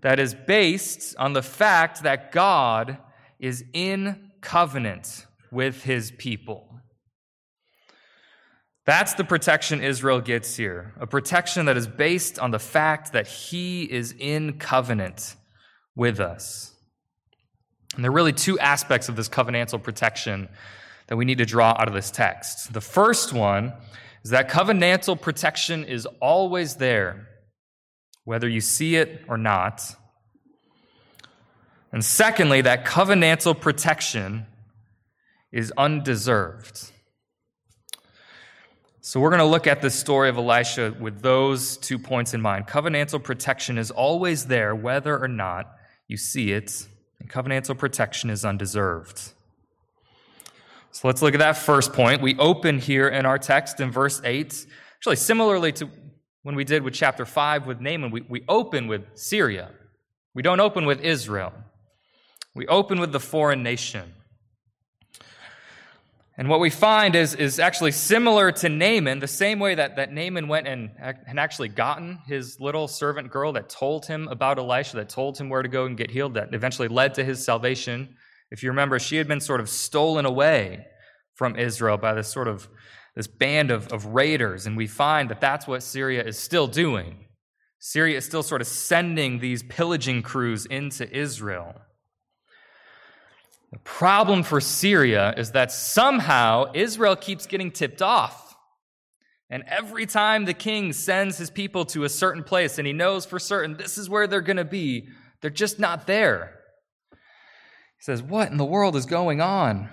that 0.02 0.20
is 0.20 0.34
based 0.34 1.16
on 1.16 1.32
the 1.32 1.42
fact 1.42 2.02
that 2.02 2.32
God 2.32 2.98
is 3.38 3.64
in 3.72 4.30
covenant 4.40 5.26
with 5.50 5.82
his 5.84 6.10
people. 6.12 6.80
That's 8.84 9.14
the 9.14 9.24
protection 9.24 9.82
Israel 9.82 10.20
gets 10.20 10.56
here. 10.56 10.94
A 11.00 11.06
protection 11.06 11.66
that 11.66 11.76
is 11.76 11.88
based 11.88 12.38
on 12.38 12.52
the 12.52 12.60
fact 12.60 13.12
that 13.12 13.26
he 13.26 13.82
is 13.82 14.14
in 14.16 14.58
covenant 14.58 15.34
with 15.96 16.20
us. 16.20 16.72
And 17.96 18.04
there 18.04 18.10
are 18.10 18.14
really 18.14 18.32
two 18.32 18.58
aspects 18.60 19.08
of 19.08 19.16
this 19.16 19.28
covenantal 19.28 19.82
protection 19.82 20.48
that 21.08 21.16
we 21.16 21.24
need 21.24 21.38
to 21.38 21.46
draw 21.46 21.70
out 21.70 21.88
of 21.88 21.94
this 21.94 22.10
text. 22.10 22.72
The 22.72 22.80
first 22.80 23.32
one 23.32 23.72
is 24.22 24.30
that 24.30 24.48
covenantal 24.48 25.20
protection 25.20 25.84
is 25.84 26.06
always 26.20 26.76
there, 26.76 27.28
whether 28.24 28.48
you 28.48 28.60
see 28.60 28.96
it 28.96 29.22
or 29.28 29.38
not. 29.38 29.82
And 31.96 32.04
secondly, 32.04 32.60
that 32.60 32.84
covenantal 32.84 33.58
protection 33.58 34.44
is 35.50 35.72
undeserved. 35.78 36.90
So 39.00 39.18
we're 39.18 39.30
going 39.30 39.40
to 39.40 39.46
look 39.46 39.66
at 39.66 39.80
the 39.80 39.88
story 39.88 40.28
of 40.28 40.36
Elisha 40.36 40.94
with 41.00 41.22
those 41.22 41.78
two 41.78 41.98
points 41.98 42.34
in 42.34 42.42
mind. 42.42 42.66
Covenantal 42.66 43.22
protection 43.22 43.78
is 43.78 43.90
always 43.90 44.44
there, 44.44 44.74
whether 44.74 45.18
or 45.18 45.26
not 45.26 45.74
you 46.06 46.18
see 46.18 46.52
it, 46.52 46.86
and 47.18 47.30
covenantal 47.30 47.78
protection 47.78 48.28
is 48.28 48.44
undeserved. 48.44 49.32
So 50.90 51.08
let's 51.08 51.22
look 51.22 51.32
at 51.32 51.40
that 51.40 51.56
first 51.56 51.94
point. 51.94 52.20
We 52.20 52.36
open 52.36 52.78
here 52.78 53.08
in 53.08 53.24
our 53.24 53.38
text 53.38 53.80
in 53.80 53.90
verse 53.90 54.20
8, 54.22 54.66
actually, 54.98 55.16
similarly 55.16 55.72
to 55.72 55.88
when 56.42 56.56
we 56.56 56.64
did 56.64 56.82
with 56.82 56.92
chapter 56.92 57.24
5 57.24 57.66
with 57.66 57.80
Naaman, 57.80 58.10
we, 58.10 58.20
we 58.28 58.44
open 58.50 58.86
with 58.86 59.06
Syria. 59.14 59.70
We 60.34 60.42
don't 60.42 60.60
open 60.60 60.84
with 60.84 61.00
Israel. 61.00 61.54
We 62.56 62.66
open 62.68 62.98
with 62.98 63.12
the 63.12 63.20
foreign 63.20 63.62
nation. 63.62 64.14
And 66.38 66.48
what 66.48 66.58
we 66.58 66.70
find 66.70 67.14
is, 67.14 67.34
is 67.34 67.60
actually 67.60 67.92
similar 67.92 68.50
to 68.50 68.70
Naaman, 68.70 69.18
the 69.18 69.28
same 69.28 69.58
way 69.58 69.74
that, 69.74 69.96
that 69.96 70.10
Naaman 70.10 70.48
went 70.48 70.66
and 70.66 70.90
had 70.98 71.38
actually 71.38 71.68
gotten 71.68 72.18
his 72.26 72.58
little 72.58 72.88
servant 72.88 73.30
girl 73.30 73.52
that 73.52 73.68
told 73.68 74.06
him 74.06 74.26
about 74.28 74.58
Elisha, 74.58 74.96
that 74.96 75.10
told 75.10 75.36
him 75.36 75.50
where 75.50 75.62
to 75.62 75.68
go 75.68 75.84
and 75.84 75.98
get 75.98 76.10
healed, 76.10 76.32
that 76.34 76.54
eventually 76.54 76.88
led 76.88 77.12
to 77.14 77.24
his 77.24 77.44
salvation. 77.44 78.16
If 78.50 78.62
you 78.62 78.70
remember, 78.70 78.98
she 78.98 79.16
had 79.16 79.28
been 79.28 79.40
sort 79.40 79.60
of 79.60 79.68
stolen 79.68 80.24
away 80.24 80.86
from 81.34 81.56
Israel 81.56 81.98
by 81.98 82.14
this 82.14 82.28
sort 82.28 82.48
of 82.48 82.70
this 83.14 83.26
band 83.26 83.70
of, 83.70 83.88
of 83.88 84.06
raiders, 84.06 84.66
and 84.66 84.78
we 84.78 84.86
find 84.86 85.28
that 85.28 85.42
that's 85.42 85.66
what 85.66 85.82
Syria 85.82 86.24
is 86.24 86.38
still 86.38 86.66
doing. 86.66 87.26
Syria 87.80 88.16
is 88.16 88.24
still 88.24 88.42
sort 88.42 88.62
of 88.62 88.66
sending 88.66 89.40
these 89.40 89.62
pillaging 89.62 90.22
crews 90.22 90.64
into 90.64 91.10
Israel. 91.14 91.74
The 93.76 93.80
problem 93.80 94.42
for 94.42 94.58
Syria 94.58 95.34
is 95.36 95.50
that 95.50 95.70
somehow 95.70 96.72
Israel 96.72 97.14
keeps 97.14 97.44
getting 97.44 97.70
tipped 97.70 98.00
off. 98.00 98.56
And 99.50 99.64
every 99.66 100.06
time 100.06 100.46
the 100.46 100.54
king 100.54 100.94
sends 100.94 101.36
his 101.36 101.50
people 101.50 101.84
to 101.86 102.04
a 102.04 102.08
certain 102.08 102.42
place 102.42 102.78
and 102.78 102.86
he 102.86 102.94
knows 102.94 103.26
for 103.26 103.38
certain 103.38 103.76
this 103.76 103.98
is 103.98 104.08
where 104.08 104.26
they're 104.26 104.40
going 104.40 104.56
to 104.56 104.64
be, 104.64 105.08
they're 105.42 105.50
just 105.50 105.78
not 105.78 106.06
there. 106.06 106.58
He 107.10 108.04
says, 108.04 108.22
What 108.22 108.50
in 108.50 108.56
the 108.56 108.64
world 108.64 108.96
is 108.96 109.04
going 109.04 109.42
on? 109.42 109.90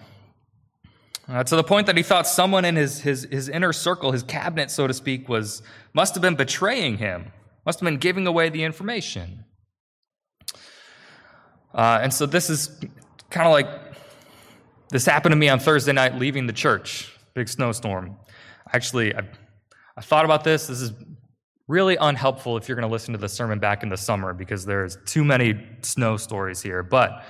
Uh, 1.27 1.43
to 1.43 1.57
the 1.57 1.63
point 1.63 1.87
that 1.87 1.97
he 1.97 2.03
thought 2.03 2.25
someone 2.25 2.63
in 2.63 2.77
his, 2.77 3.01
his, 3.01 3.27
his 3.29 3.49
inner 3.49 3.73
circle, 3.73 4.13
his 4.13 4.23
cabinet, 4.23 4.71
so 4.71 4.87
to 4.87 4.93
speak, 4.93 5.27
was 5.27 5.61
must 5.93 6.15
have 6.15 6.21
been 6.21 6.35
betraying 6.35 6.99
him, 6.99 7.33
must 7.65 7.81
have 7.81 7.85
been 7.85 7.99
giving 7.99 8.27
away 8.27 8.47
the 8.47 8.63
information. 8.63 9.43
Uh, 11.73 11.99
and 12.01 12.13
so 12.13 12.25
this 12.25 12.49
is 12.49 12.79
kind 13.33 13.47
of 13.47 13.51
like 13.51 13.67
this 14.89 15.05
happened 15.05 15.33
to 15.33 15.35
me 15.35 15.49
on 15.49 15.59
Thursday 15.59 15.91
night 15.91 16.19
leaving 16.19 16.45
the 16.45 16.53
church, 16.53 17.11
big 17.33 17.49
snowstorm. 17.49 18.15
Actually, 18.71 19.15
I, 19.15 19.23
I 19.97 20.01
thought 20.01 20.23
about 20.23 20.43
this. 20.43 20.67
This 20.67 20.81
is 20.81 20.93
really 21.67 21.95
unhelpful 21.95 22.57
if 22.57 22.69
you're 22.69 22.75
going 22.75 22.87
to 22.87 22.91
listen 22.91 23.13
to 23.13 23.17
the 23.17 23.27
sermon 23.27 23.57
back 23.57 23.81
in 23.81 23.89
the 23.89 23.97
summer 23.97 24.33
because 24.33 24.65
there's 24.65 24.97
too 25.05 25.23
many 25.23 25.59
snow 25.81 26.15
stories 26.15 26.61
here. 26.61 26.83
But 26.83 27.23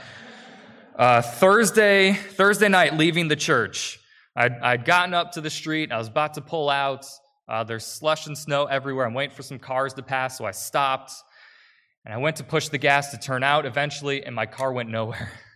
uh, 0.98 1.22
Thursday, 1.22 2.14
Thursday 2.14 2.68
night, 2.68 2.98
leaving 2.98 3.30
the 3.30 3.38
church, 3.38 4.00
I'd, 4.36 4.60
I'd, 4.60 4.86
gotten 4.86 5.14
up 5.14 5.32
to 5.34 5.42
the 5.42 5.50
street. 5.50 5.92
I 5.92 5.98
was 5.98 6.10
about 6.10 6.34
to 6.34 6.42
pull 6.42 6.70
out. 6.70 7.06
Uh, 7.48 7.64
there's 7.64 7.86
slush 7.86 8.28
and 8.28 8.38
snow 8.38 8.66
everywhere. 8.66 9.06
I'm 9.06 9.14
waiting 9.14 9.36
for 9.36 9.44
some 9.44 9.60
cars 9.60 9.94
to 9.94 10.04
pass, 10.04 10.38
so 10.38 10.44
I 10.44 10.52
stopped. 10.52 11.14
And 12.04 12.14
I 12.14 12.18
went 12.18 12.36
to 12.38 12.44
push 12.44 12.68
the 12.68 12.78
gas 12.78 13.12
to 13.12 13.18
turn 13.18 13.44
out 13.44 13.66
eventually, 13.66 14.26
and 14.26 14.36
my 14.36 14.46
car 14.46 14.74
went 14.74 14.90
nowhere. 14.90 15.32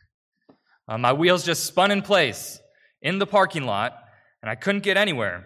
Uh, 0.87 0.97
my 0.97 1.13
wheels 1.13 1.43
just 1.43 1.65
spun 1.65 1.91
in 1.91 2.01
place 2.01 2.59
in 3.01 3.19
the 3.19 3.27
parking 3.27 3.65
lot, 3.65 3.93
and 4.41 4.49
I 4.49 4.55
couldn't 4.55 4.83
get 4.83 4.97
anywhere. 4.97 5.45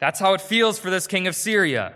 That's 0.00 0.18
how 0.18 0.34
it 0.34 0.40
feels 0.40 0.78
for 0.78 0.90
this 0.90 1.06
king 1.06 1.26
of 1.26 1.36
Syria. 1.36 1.94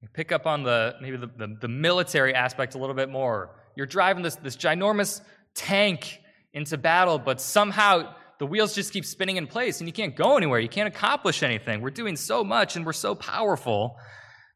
You 0.00 0.08
pick 0.12 0.32
up 0.32 0.46
on 0.46 0.62
the 0.62 0.96
maybe 1.00 1.16
the, 1.16 1.26
the, 1.26 1.56
the 1.60 1.68
military 1.68 2.34
aspect 2.34 2.74
a 2.74 2.78
little 2.78 2.94
bit 2.94 3.10
more. 3.10 3.50
You're 3.76 3.86
driving 3.86 4.22
this, 4.22 4.36
this 4.36 4.56
ginormous 4.56 5.20
tank 5.54 6.20
into 6.52 6.78
battle, 6.78 7.18
but 7.18 7.40
somehow 7.40 8.14
the 8.38 8.46
wheels 8.46 8.74
just 8.74 8.92
keep 8.92 9.04
spinning 9.04 9.36
in 9.36 9.46
place 9.46 9.80
and 9.80 9.88
you 9.88 9.92
can't 9.92 10.16
go 10.16 10.36
anywhere. 10.36 10.60
You 10.60 10.68
can't 10.68 10.88
accomplish 10.88 11.42
anything. 11.42 11.80
We're 11.80 11.90
doing 11.90 12.16
so 12.16 12.42
much 12.44 12.76
and 12.76 12.84
we're 12.84 12.92
so 12.92 13.14
powerful, 13.14 13.96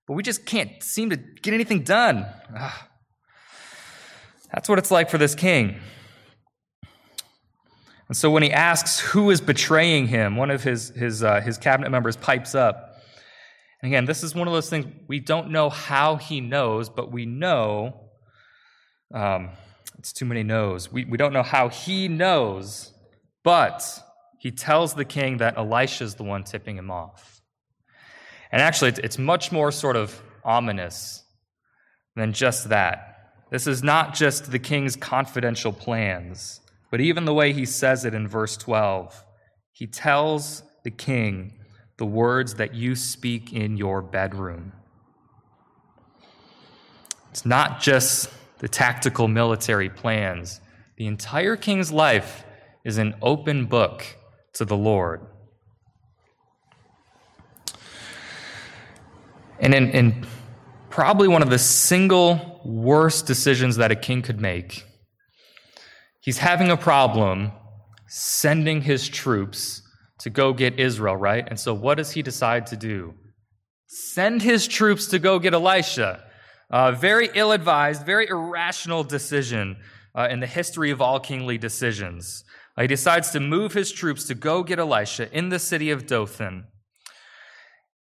but 0.06 0.14
we 0.14 0.22
just 0.22 0.44
can't 0.46 0.82
seem 0.82 1.10
to 1.10 1.16
get 1.16 1.54
anything 1.54 1.82
done. 1.82 2.26
Ugh. 2.56 2.72
That's 4.52 4.68
what 4.68 4.78
it's 4.78 4.90
like 4.90 5.10
for 5.10 5.18
this 5.18 5.34
king. 5.34 5.76
And 8.08 8.16
so 8.16 8.30
when 8.30 8.42
he 8.42 8.50
asks 8.50 8.98
who 8.98 9.30
is 9.30 9.40
betraying 9.40 10.06
him, 10.06 10.36
one 10.36 10.50
of 10.50 10.62
his, 10.62 10.88
his, 10.90 11.22
uh, 11.22 11.40
his 11.40 11.58
cabinet 11.58 11.90
members 11.90 12.16
pipes 12.16 12.54
up. 12.54 13.02
And 13.82 13.92
again, 13.92 14.06
this 14.06 14.22
is 14.22 14.34
one 14.34 14.48
of 14.48 14.54
those 14.54 14.70
things 14.70 14.86
we 15.06 15.20
don't 15.20 15.50
know 15.50 15.68
how 15.68 16.16
he 16.16 16.40
knows, 16.40 16.88
but 16.88 17.12
we 17.12 17.26
know 17.26 18.08
um, 19.14 19.50
it's 19.98 20.12
too 20.12 20.24
many 20.24 20.42
knows. 20.42 20.90
We, 20.90 21.04
we 21.04 21.18
don't 21.18 21.32
know 21.32 21.42
how 21.42 21.68
he 21.68 22.08
knows, 22.08 22.92
but 23.44 23.84
he 24.38 24.50
tells 24.50 24.94
the 24.94 25.04
king 25.04 25.38
that 25.38 25.58
Elisha 25.58 26.04
is 26.04 26.14
the 26.14 26.24
one 26.24 26.44
tipping 26.44 26.76
him 26.78 26.90
off. 26.90 27.42
And 28.50 28.62
actually, 28.62 28.94
it's 29.02 29.18
much 29.18 29.52
more 29.52 29.70
sort 29.70 29.96
of 29.96 30.20
ominous 30.44 31.22
than 32.16 32.32
just 32.32 32.70
that. 32.70 33.17
This 33.50 33.66
is 33.66 33.82
not 33.82 34.14
just 34.14 34.50
the 34.50 34.58
king's 34.58 34.96
confidential 34.96 35.72
plans, 35.72 36.60
but 36.90 37.00
even 37.00 37.24
the 37.24 37.34
way 37.34 37.52
he 37.52 37.64
says 37.64 38.04
it 38.04 38.14
in 38.14 38.28
verse 38.28 38.56
12. 38.56 39.24
He 39.72 39.86
tells 39.86 40.62
the 40.84 40.90
king 40.90 41.54
the 41.96 42.06
words 42.06 42.54
that 42.54 42.74
you 42.74 42.94
speak 42.94 43.52
in 43.52 43.76
your 43.76 44.02
bedroom. 44.02 44.72
It's 47.30 47.46
not 47.46 47.80
just 47.80 48.30
the 48.58 48.68
tactical 48.68 49.28
military 49.28 49.88
plans. 49.88 50.60
The 50.96 51.06
entire 51.06 51.56
king's 51.56 51.92
life 51.92 52.44
is 52.84 52.98
an 52.98 53.14
open 53.22 53.66
book 53.66 54.04
to 54.54 54.64
the 54.64 54.76
Lord. 54.76 55.20
And 59.60 59.74
in, 59.74 59.90
in 59.90 60.26
probably 60.98 61.28
one 61.28 61.42
of 61.42 61.48
the 61.48 61.60
single 61.60 62.60
worst 62.64 63.24
decisions 63.24 63.76
that 63.76 63.92
a 63.92 63.94
king 63.94 64.20
could 64.20 64.40
make, 64.40 64.84
he's 66.20 66.38
having 66.38 66.72
a 66.72 66.76
problem 66.76 67.52
sending 68.08 68.82
his 68.82 69.08
troops 69.08 69.80
to 70.18 70.28
go 70.28 70.52
get 70.52 70.80
Israel, 70.80 71.14
right? 71.14 71.46
And 71.46 71.60
so 71.60 71.72
what 71.72 71.98
does 71.98 72.10
he 72.10 72.20
decide 72.20 72.66
to 72.66 72.76
do? 72.76 73.14
Send 73.86 74.42
his 74.42 74.66
troops 74.66 75.06
to 75.06 75.20
go 75.20 75.38
get 75.38 75.54
Elisha. 75.54 76.24
Uh, 76.68 76.90
very 76.90 77.30
ill 77.32 77.52
advised, 77.52 78.04
very 78.04 78.26
irrational 78.26 79.04
decision 79.04 79.76
uh, 80.16 80.26
in 80.28 80.40
the 80.40 80.48
history 80.48 80.90
of 80.90 81.00
all 81.00 81.20
kingly 81.20 81.58
decisions. 81.58 82.42
he 82.76 82.88
decides 82.88 83.30
to 83.30 83.38
move 83.38 83.72
his 83.72 83.92
troops 83.92 84.24
to 84.24 84.34
go 84.34 84.64
get 84.64 84.80
Elisha 84.80 85.32
in 85.32 85.50
the 85.50 85.60
city 85.60 85.92
of 85.92 86.08
Dothan. 86.08 86.64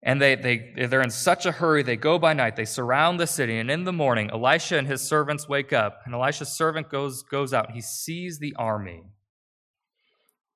And 0.07 0.21
they, 0.21 0.35
they, 0.35 0.87
they're 0.87 1.01
in 1.01 1.11
such 1.11 1.47
a 1.47 1.53
hurry, 1.53 1.83
they 1.83 1.97
go 1.97 2.19
by 2.19 2.35
night, 2.35 2.57
they 2.57 2.67
surround 2.67 3.19
the 3.19 3.27
city, 3.27 3.57
and 3.57 3.71
in 3.71 3.85
the 3.85 3.93
morning, 3.93 4.31
Elisha 4.31 4.77
and 4.77 4.87
his 4.87 5.01
servants 5.01 5.49
wake 5.49 5.73
up, 5.73 6.03
and 6.05 6.15
Elisha's 6.15 6.53
servant 6.53 6.91
goes, 6.91 7.23
goes 7.23 7.55
out, 7.55 7.69
and 7.69 7.75
he 7.75 7.81
sees 7.81 8.39
the 8.39 8.55
army. 8.57 9.03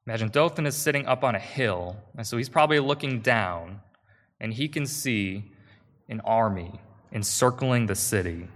Imagine 0.06 0.28
Dothan 0.28 0.66
is 0.66 0.76
sitting 0.76 1.06
up 1.06 1.24
on 1.24 1.34
a 1.34 1.38
hill, 1.38 1.96
and 2.16 2.26
so 2.26 2.36
he's 2.36 2.50
probably 2.50 2.78
looking 2.78 3.20
down, 3.20 3.80
and 4.38 4.52
he 4.52 4.68
can 4.68 4.84
see 4.84 5.50
an 6.10 6.20
army 6.26 6.78
encircling 7.10 7.86
the 7.86 7.94
city. 7.94 8.48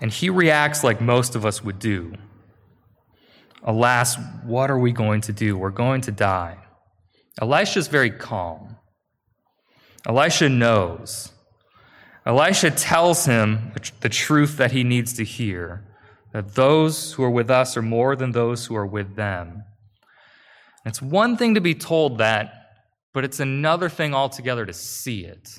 And 0.00 0.12
he 0.12 0.30
reacts 0.30 0.84
like 0.84 1.00
most 1.00 1.34
of 1.34 1.44
us 1.44 1.62
would 1.64 1.80
do. 1.80 2.14
Alas, 3.64 4.16
what 4.44 4.70
are 4.70 4.78
we 4.78 4.92
going 4.92 5.22
to 5.22 5.32
do? 5.32 5.58
We're 5.58 5.70
going 5.70 6.02
to 6.02 6.12
die. 6.12 6.58
Elisha's 7.40 7.88
very 7.88 8.10
calm. 8.10 8.77
Elisha 10.08 10.48
knows. 10.48 11.32
Elisha 12.24 12.70
tells 12.70 13.26
him 13.26 13.72
the 14.00 14.08
truth 14.08 14.56
that 14.56 14.72
he 14.72 14.82
needs 14.82 15.12
to 15.14 15.24
hear 15.24 15.84
that 16.32 16.54
those 16.54 17.12
who 17.12 17.22
are 17.22 17.30
with 17.30 17.50
us 17.50 17.76
are 17.76 17.82
more 17.82 18.16
than 18.16 18.32
those 18.32 18.66
who 18.66 18.76
are 18.76 18.86
with 18.86 19.16
them. 19.16 19.64
It's 20.84 21.02
one 21.02 21.36
thing 21.36 21.54
to 21.54 21.60
be 21.60 21.74
told 21.74 22.18
that, 22.18 22.52
but 23.12 23.24
it's 23.24 23.40
another 23.40 23.88
thing 23.88 24.14
altogether 24.14 24.64
to 24.64 24.72
see 24.72 25.24
it. 25.24 25.58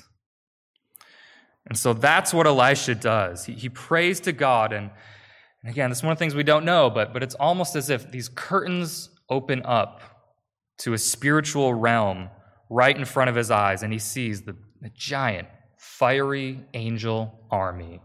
And 1.66 1.78
so 1.78 1.92
that's 1.92 2.32
what 2.32 2.46
Elisha 2.46 2.94
does. 2.96 3.44
He, 3.44 3.52
he 3.52 3.68
prays 3.68 4.20
to 4.20 4.32
God. 4.32 4.72
And, 4.72 4.90
and 5.62 5.70
again, 5.70 5.90
it's 5.90 6.02
one 6.02 6.12
of 6.12 6.18
the 6.18 6.20
things 6.20 6.34
we 6.34 6.42
don't 6.42 6.64
know, 6.64 6.90
but, 6.90 7.12
but 7.12 7.22
it's 7.22 7.34
almost 7.34 7.76
as 7.76 7.90
if 7.90 8.10
these 8.10 8.28
curtains 8.28 9.10
open 9.28 9.62
up 9.64 10.00
to 10.78 10.94
a 10.94 10.98
spiritual 10.98 11.74
realm 11.74 12.30
right 12.70 12.96
in 12.96 13.04
front 13.04 13.28
of 13.28 13.36
his 13.36 13.50
eyes, 13.50 13.82
and 13.82 13.92
he 13.92 13.98
sees 13.98 14.42
the, 14.42 14.56
the 14.80 14.90
giant, 14.90 15.48
fiery 15.76 16.64
angel 16.72 17.38
army 17.50 18.00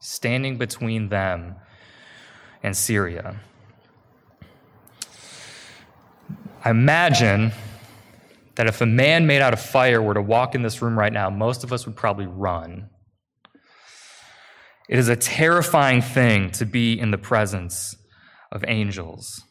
standing 0.00 0.58
between 0.58 1.08
them 1.08 1.54
and 2.62 2.76
Syria. 2.76 3.40
I 6.64 6.70
imagine 6.70 7.52
that 8.56 8.66
if 8.66 8.80
a 8.80 8.86
man 8.86 9.26
made 9.26 9.42
out 9.42 9.52
of 9.52 9.60
fire 9.60 10.02
were 10.02 10.14
to 10.14 10.22
walk 10.22 10.54
in 10.54 10.62
this 10.62 10.82
room 10.82 10.98
right 10.98 11.12
now, 11.12 11.30
most 11.30 11.62
of 11.62 11.72
us 11.72 11.86
would 11.86 11.96
probably 11.96 12.26
run. 12.26 12.88
It 14.88 14.98
is 14.98 15.08
a 15.08 15.16
terrifying 15.16 16.02
thing 16.02 16.50
to 16.52 16.66
be 16.66 16.98
in 16.98 17.10
the 17.10 17.18
presence 17.18 17.96
of 18.52 18.64
angels. 18.66 19.42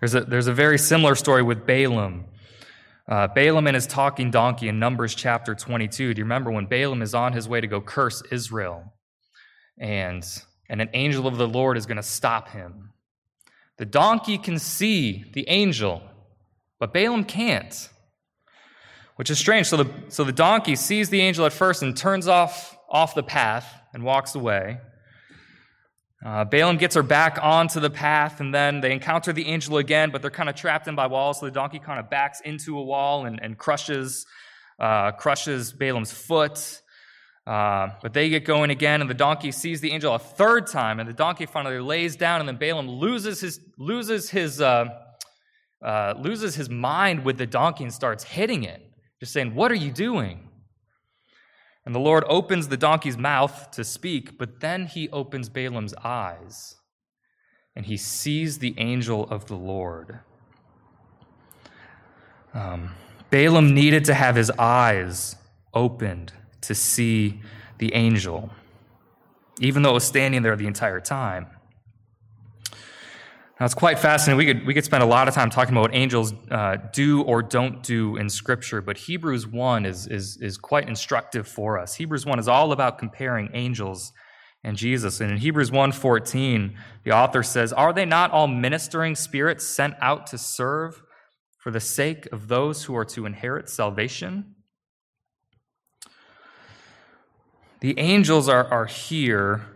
There's 0.00 0.14
a, 0.14 0.20
there's 0.22 0.46
a 0.46 0.52
very 0.52 0.78
similar 0.78 1.14
story 1.14 1.42
with 1.42 1.66
Balaam. 1.66 2.26
Uh, 3.08 3.28
Balaam 3.28 3.66
and 3.66 3.74
his 3.74 3.86
talking 3.86 4.30
donkey 4.30 4.68
in 4.68 4.78
Numbers 4.78 5.14
chapter 5.14 5.54
22. 5.54 6.14
Do 6.14 6.18
you 6.18 6.24
remember 6.24 6.50
when 6.50 6.66
Balaam 6.66 7.02
is 7.02 7.14
on 7.14 7.32
his 7.32 7.48
way 7.48 7.60
to 7.60 7.66
go 7.66 7.80
curse 7.80 8.22
Israel? 8.32 8.92
And, 9.78 10.26
and 10.68 10.80
an 10.80 10.90
angel 10.92 11.26
of 11.26 11.36
the 11.36 11.46
Lord 11.46 11.76
is 11.76 11.86
going 11.86 11.98
to 11.98 12.02
stop 12.02 12.48
him. 12.48 12.90
The 13.78 13.84
donkey 13.84 14.38
can 14.38 14.58
see 14.58 15.24
the 15.34 15.48
angel 15.48 16.02
but 16.78 16.92
Balaam 16.92 17.24
can't, 17.24 17.88
which 19.16 19.30
is 19.30 19.38
strange. 19.38 19.66
So 19.66 19.78
the, 19.78 19.90
so 20.08 20.24
the 20.24 20.32
donkey 20.32 20.76
sees 20.76 21.08
the 21.08 21.20
angel 21.20 21.46
at 21.46 21.52
first 21.52 21.82
and 21.82 21.96
turns 21.96 22.28
off, 22.28 22.76
off 22.88 23.14
the 23.14 23.22
path 23.22 23.66
and 23.94 24.02
walks 24.02 24.34
away. 24.34 24.78
Uh, 26.26 26.44
Balaam 26.44 26.76
gets 26.76 26.96
her 26.96 27.04
back 27.04 27.38
onto 27.40 27.78
the 27.78 27.88
path, 27.88 28.40
and 28.40 28.52
then 28.52 28.80
they 28.80 28.90
encounter 28.90 29.32
the 29.32 29.46
angel 29.46 29.76
again, 29.76 30.10
but 30.10 30.22
they're 30.22 30.30
kind 30.30 30.48
of 30.48 30.56
trapped 30.56 30.88
in 30.88 30.96
by 30.96 31.06
walls. 31.06 31.38
So 31.38 31.46
the 31.46 31.52
donkey 31.52 31.78
kind 31.78 32.00
of 32.00 32.10
backs 32.10 32.40
into 32.40 32.76
a 32.76 32.82
wall 32.82 33.26
and, 33.26 33.38
and 33.40 33.56
crushes, 33.56 34.26
uh, 34.80 35.12
crushes 35.12 35.72
Balaam's 35.72 36.10
foot. 36.10 36.82
Uh, 37.46 37.90
but 38.02 38.12
they 38.12 38.28
get 38.28 38.44
going 38.44 38.70
again, 38.70 39.02
and 39.02 39.08
the 39.08 39.14
donkey 39.14 39.52
sees 39.52 39.80
the 39.80 39.92
angel 39.92 40.16
a 40.16 40.18
third 40.18 40.66
time, 40.66 40.98
and 40.98 41.08
the 41.08 41.12
donkey 41.12 41.46
finally 41.46 41.78
lays 41.78 42.16
down, 42.16 42.40
and 42.40 42.48
then 42.48 42.56
Balaam 42.56 42.88
loses 42.88 43.40
his 43.40 43.60
loses 43.78 44.28
his 44.28 44.60
uh, 44.60 44.86
uh, 45.80 46.14
loses 46.18 46.56
his 46.56 46.68
mind 46.68 47.24
with 47.24 47.38
the 47.38 47.46
donkey 47.46 47.84
and 47.84 47.94
starts 47.94 48.24
hitting 48.24 48.64
it, 48.64 48.82
just 49.20 49.32
saying, 49.32 49.54
What 49.54 49.70
are 49.70 49.76
you 49.76 49.92
doing? 49.92 50.45
And 51.86 51.94
the 51.94 52.00
Lord 52.00 52.24
opens 52.28 52.66
the 52.68 52.76
donkey's 52.76 53.16
mouth 53.16 53.70
to 53.70 53.84
speak, 53.84 54.36
but 54.36 54.60
then 54.60 54.86
he 54.86 55.08
opens 55.10 55.48
Balaam's 55.48 55.94
eyes 56.02 56.74
and 57.76 57.86
he 57.86 57.96
sees 57.96 58.58
the 58.58 58.74
angel 58.76 59.24
of 59.30 59.46
the 59.46 59.54
Lord. 59.54 60.18
Um, 62.54 62.90
Balaam 63.30 63.72
needed 63.74 64.04
to 64.06 64.14
have 64.14 64.34
his 64.34 64.50
eyes 64.52 65.36
opened 65.74 66.32
to 66.62 66.74
see 66.74 67.42
the 67.78 67.94
angel, 67.94 68.50
even 69.60 69.82
though 69.82 69.90
it 69.90 69.94
was 69.94 70.04
standing 70.04 70.42
there 70.42 70.56
the 70.56 70.66
entire 70.66 71.00
time. 71.00 71.46
Now, 73.58 73.64
it's 73.64 73.74
quite 73.74 73.98
fascinating. 73.98 74.36
We 74.36 74.52
could, 74.52 74.66
we 74.66 74.74
could 74.74 74.84
spend 74.84 75.02
a 75.02 75.06
lot 75.06 75.28
of 75.28 75.34
time 75.34 75.48
talking 75.48 75.72
about 75.72 75.80
what 75.82 75.94
angels 75.94 76.34
uh, 76.50 76.76
do 76.92 77.22
or 77.22 77.42
don't 77.42 77.82
do 77.82 78.16
in 78.16 78.28
Scripture, 78.28 78.82
but 78.82 78.98
Hebrews 78.98 79.46
1 79.46 79.86
is, 79.86 80.06
is, 80.06 80.36
is 80.42 80.58
quite 80.58 80.88
instructive 80.88 81.48
for 81.48 81.78
us. 81.78 81.94
Hebrews 81.94 82.26
1 82.26 82.38
is 82.38 82.48
all 82.48 82.70
about 82.72 82.98
comparing 82.98 83.48
angels 83.54 84.12
and 84.62 84.76
Jesus. 84.76 85.22
And 85.22 85.30
in 85.30 85.38
Hebrews 85.38 85.70
1.14, 85.70 86.74
the 87.04 87.12
author 87.12 87.42
says, 87.42 87.72
Are 87.72 87.94
they 87.94 88.04
not 88.04 88.30
all 88.30 88.46
ministering 88.46 89.14
spirits 89.14 89.64
sent 89.66 89.94
out 90.02 90.26
to 90.28 90.38
serve 90.38 91.02
for 91.56 91.70
the 91.70 91.80
sake 91.80 92.28
of 92.32 92.48
those 92.48 92.84
who 92.84 92.94
are 92.94 93.06
to 93.06 93.24
inherit 93.24 93.70
salvation? 93.70 94.56
The 97.80 97.98
angels 97.98 98.50
are, 98.50 98.66
are 98.66 98.86
here 98.86 99.66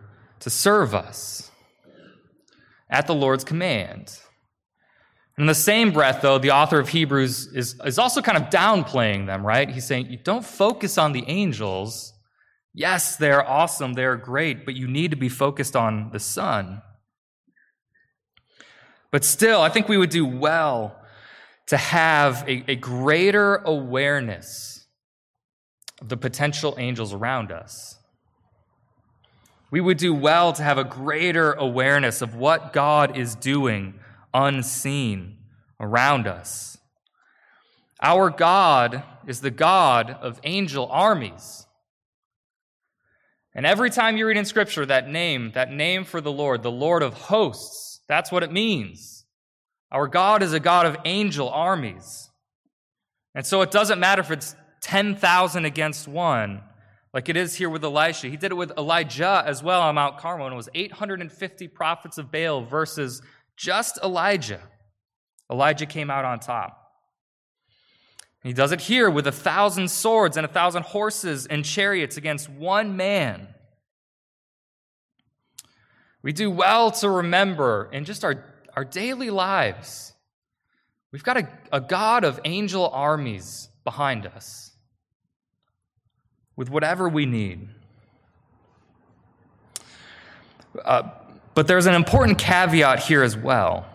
to 0.41 0.51
serve 0.51 0.95
us 0.95 1.50
at 2.91 3.07
the 3.07 3.15
Lord's 3.15 3.45
command. 3.45 4.19
In 5.39 5.47
the 5.47 5.55
same 5.55 5.93
breath, 5.93 6.21
though, 6.21 6.39
the 6.39 6.51
author 6.51 6.79
of 6.79 6.89
Hebrews 6.91 7.47
is, 7.55 7.81
is 7.85 7.99
also 7.99 8.21
kind 8.21 8.37
of 8.37 8.51
downplaying 8.51 9.27
them, 9.27 9.47
right? 9.47 9.71
He's 9.71 9.87
saying, 9.87 10.11
you 10.11 10.19
don't 10.19 10.45
focus 10.45 10.99
on 10.99 11.13
the 11.13 11.25
angels. 11.29 12.13
Yes, 12.75 13.17
they're 13.17 13.49
awesome, 13.49 13.95
they're 13.95 14.17
great, 14.17 14.67
but 14.67 14.75
you 14.75 14.87
need 14.87 15.13
to 15.13 15.17
be 15.17 15.31
focused 15.31 15.75
on 15.75 16.11
the 16.13 16.19
Son. 16.19 16.83
But 19.11 19.25
still, 19.25 19.63
I 19.63 19.71
think 19.71 19.89
we 19.89 19.97
would 19.97 20.11
do 20.11 20.27
well 20.27 21.01
to 21.69 21.77
have 21.77 22.47
a, 22.49 22.65
a 22.73 22.77
greater 22.77 23.57
awareness 23.57 24.87
of 26.01 26.09
the 26.09 26.17
potential 26.17 26.75
angels 26.79 27.13
around 27.13 27.51
us 27.51 28.00
we 29.71 29.81
would 29.81 29.99
do 29.99 30.13
well 30.13 30.53
to 30.53 30.63
have 30.63 30.79
a 30.79 30.85
greater 30.85 31.53
awareness 31.53 32.23
of 32.23 32.35
what 32.35 32.73
God 32.73 33.17
is 33.17 33.35
doing 33.35 33.95
unseen 34.35 35.39
around 35.79 36.27
us. 36.27 36.79
Our 38.03 38.31
God 38.31 39.03
is 39.27 39.41
the 39.41 39.51
God 39.51 40.11
of 40.11 40.41
angel 40.45 40.89
armies. 40.91 41.67
And 43.55 43.67
every 43.67 43.91
time 43.91 44.17
you 44.17 44.27
read 44.27 44.37
in 44.37 44.45
Scripture 44.45 44.87
that 44.87 45.09
name, 45.09 45.53
that 45.53 45.71
name 45.71 46.05
for 46.05 46.21
the 46.21 46.33
Lord, 46.33 46.63
the 46.63 46.71
Lord 46.71 47.03
of 47.03 47.15
hosts, 47.15 48.01
that's 48.09 48.33
what 48.33 48.43
it 48.43 48.53
means. 48.53 49.25
Our 49.93 50.07
God 50.07 50.43
is 50.43 50.53
a 50.53 50.61
God 50.61 50.87
of 50.87 50.97
angel 51.05 51.49
armies. 51.49 52.31
And 53.35 53.45
so 53.45 53.63
it 53.63 53.71
doesn't 53.71 54.01
matter 54.01 54.21
if 54.21 54.31
it's 54.31 54.57
10,000 54.83 55.65
against 55.65 56.09
one 56.09 56.63
like 57.13 57.29
it 57.29 57.37
is 57.37 57.57
here 57.57 57.69
with 57.69 57.85
Elisha. 57.85 58.29
He 58.29 58.37
did 58.37 58.53
it 58.53 58.57
with 58.57 58.73
Elijah 58.79 59.43
as 59.45 59.63
well 59.63 59.83
on 59.83 59.97
Mount 59.97 60.19
Carmel, 60.19 60.47
and 60.47 60.53
it 60.53 60.57
was 60.57 60.69
850 60.75 61.69
prophets 61.69 62.19
of 62.19 62.31
Baal 62.31 62.63
versus 62.63 63.21
just 63.57 63.99
Elijah. 64.03 64.61
Elijah 65.51 65.87
came 65.87 66.11
out 66.11 66.25
on 66.25 66.39
top. 66.39 66.77
He 68.43 68.53
does 68.53 68.73
it 68.73 68.81
here 68.81 69.11
with 69.11 69.27
a 69.27 69.33
thousand 69.33 69.91
swords 69.91 70.37
and 70.37 70.47
a 70.47 70.49
thousand 70.49 70.85
horses 70.85 71.47
and 71.47 71.65
chariots 71.65 72.17
against 72.17 72.49
one 72.49 72.97
man. 72.97 73.49
We 76.23 76.33
do 76.33 76.51
well 76.51 76.91
to 76.93 77.11
remember 77.11 77.91
in 77.93 78.05
just 78.05 78.25
our, 78.25 78.45
our 78.77 78.85
daily 78.85 79.31
lives, 79.31 80.15
we've 81.13 81.25
got 81.25 81.39
a, 81.39 81.49
a 81.73 81.81
God 81.81 82.25
of 82.25 82.41
angel 82.45 82.89
armies 82.89 83.69
behind 83.85 84.27
us 84.27 84.70
with 86.61 86.69
whatever 86.69 87.09
we 87.09 87.25
need. 87.25 87.67
Uh, 90.85 91.05
but 91.55 91.67
there's 91.67 91.87
an 91.87 91.95
important 91.95 92.37
caveat 92.37 92.99
here 92.99 93.23
as 93.23 93.35
well 93.35 93.87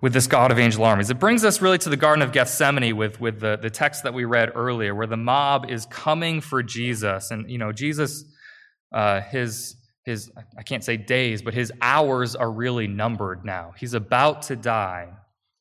with 0.00 0.12
this 0.12 0.26
God 0.26 0.50
of 0.50 0.58
angel 0.58 0.82
armies. 0.82 1.08
It 1.08 1.20
brings 1.20 1.44
us 1.44 1.62
really 1.62 1.78
to 1.78 1.88
the 1.88 1.96
Garden 1.96 2.20
of 2.20 2.32
Gethsemane 2.32 2.96
with, 2.96 3.20
with 3.20 3.38
the, 3.38 3.56
the 3.62 3.70
text 3.70 4.02
that 4.02 4.12
we 4.12 4.24
read 4.24 4.50
earlier, 4.56 4.92
where 4.92 5.06
the 5.06 5.16
mob 5.16 5.70
is 5.70 5.86
coming 5.86 6.40
for 6.40 6.64
Jesus. 6.64 7.30
And, 7.30 7.48
you 7.48 7.58
know, 7.58 7.70
Jesus, 7.70 8.24
uh, 8.92 9.20
his, 9.20 9.76
his, 10.04 10.32
I 10.58 10.64
can't 10.64 10.82
say 10.82 10.96
days, 10.96 11.42
but 11.42 11.54
his 11.54 11.70
hours 11.80 12.34
are 12.34 12.50
really 12.50 12.88
numbered 12.88 13.44
now. 13.44 13.72
He's 13.78 13.94
about 13.94 14.42
to 14.42 14.56
die. 14.56 15.10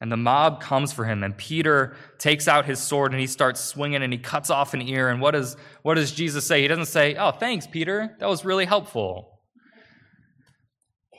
And 0.04 0.12
the 0.12 0.18
mob 0.18 0.60
comes 0.60 0.92
for 0.92 1.06
him, 1.06 1.24
and 1.24 1.38
Peter 1.38 1.96
takes 2.18 2.50
out 2.50 2.66
his 2.66 2.82
sword 2.82 3.14
and 3.14 3.22
he 3.22 3.26
starts 3.26 3.62
swinging 3.62 4.04
and 4.04 4.12
he 4.12 4.20
cuts 4.20 4.50
off 4.50 4.74
an 4.74 4.82
ear. 4.82 5.08
And 5.08 5.22
what 5.22 5.32
does, 5.32 5.56
what 5.82 5.94
does 5.94 6.12
Jesus 6.12 6.46
say? 6.46 6.62
He 6.62 6.68
doesn't 6.68 6.88
say, 6.88 7.16
Oh, 7.16 7.32
thanks, 7.32 7.68
Peter. 7.68 8.14
That 8.20 8.28
was 8.28 8.44
really 8.44 8.66
helpful. 8.66 9.40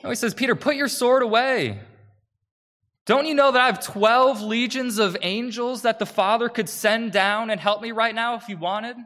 No, 0.03 0.11
he 0.11 0.15
says, 0.15 0.35
Peter, 0.35 0.53
put 0.53 0.75
your 0.75 0.87
sword 0.87 1.23
away. 1.23 1.79
Don't 3.07 3.25
you 3.25 3.33
know 3.33 3.51
that 3.51 3.59
I 3.59 3.65
have 3.65 3.83
12 3.83 4.43
legions 4.43 4.99
of 4.99 5.17
angels 5.23 5.81
that 5.81 5.97
the 5.97 6.05
Father 6.05 6.47
could 6.47 6.69
send 6.69 7.11
down 7.11 7.49
and 7.49 7.59
help 7.59 7.81
me 7.81 7.91
right 7.91 8.13
now 8.13 8.35
if 8.35 8.43
he 8.43 8.53
wanted? 8.53 8.97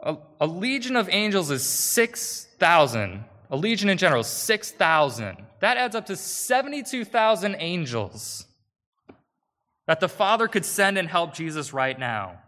A, 0.00 0.16
a 0.40 0.46
legion 0.46 0.96
of 0.96 1.10
angels 1.10 1.50
is 1.50 1.62
6,000. 1.62 3.26
A 3.50 3.56
legion 3.56 3.88
in 3.88 3.98
general, 3.98 4.22
6,000. 4.22 5.36
That 5.60 5.76
adds 5.76 5.94
up 5.94 6.06
to 6.06 6.16
72,000 6.16 7.56
angels 7.58 8.46
that 9.86 10.00
the 10.00 10.08
Father 10.08 10.48
could 10.48 10.64
send 10.64 10.98
and 10.98 11.08
help 11.08 11.34
Jesus 11.34 11.72
right 11.72 11.98
now. 11.98 12.40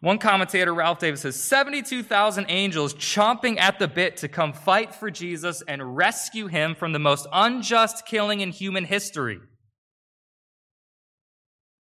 One 0.00 0.18
commentator, 0.18 0.72
Ralph 0.72 0.98
Davis, 0.98 1.20
says 1.20 1.36
72,000 1.36 2.46
angels 2.48 2.94
chomping 2.94 3.58
at 3.58 3.78
the 3.78 3.88
bit 3.88 4.16
to 4.18 4.28
come 4.28 4.54
fight 4.54 4.94
for 4.94 5.10
Jesus 5.10 5.62
and 5.68 5.94
rescue 5.96 6.46
him 6.46 6.74
from 6.74 6.92
the 6.92 6.98
most 6.98 7.26
unjust 7.32 8.06
killing 8.06 8.40
in 8.40 8.50
human 8.50 8.84
history. 8.84 9.40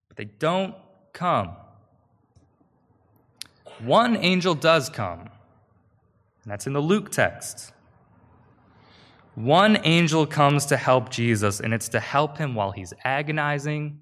But 0.07 0.15
they 0.15 0.25
don't 0.25 0.75
come. 1.11 1.57
One 3.79 4.15
angel 4.15 4.55
does 4.55 4.89
come, 4.89 5.29
and 6.45 6.51
that's 6.51 6.67
in 6.67 6.73
the 6.73 6.79
Luke 6.79 7.09
text. 7.09 7.73
One 9.33 9.79
angel 9.83 10.27
comes 10.27 10.67
to 10.67 10.77
help 10.77 11.09
Jesus, 11.09 11.59
and 11.59 11.73
it's 11.73 11.89
to 11.89 11.99
help 11.99 12.37
him 12.37 12.53
while 12.53 12.71
he's 12.71 12.93
agonizing 13.03 13.99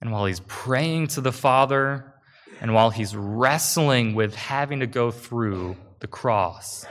and 0.00 0.10
while 0.10 0.26
he's 0.26 0.40
praying 0.40 1.06
to 1.08 1.20
the 1.20 1.32
Father 1.32 2.12
and 2.60 2.74
while 2.74 2.90
he's 2.90 3.14
wrestling 3.14 4.14
with 4.14 4.34
having 4.34 4.80
to 4.80 4.86
go 4.88 5.12
through 5.12 5.76
the 6.00 6.08
cross. 6.08 6.84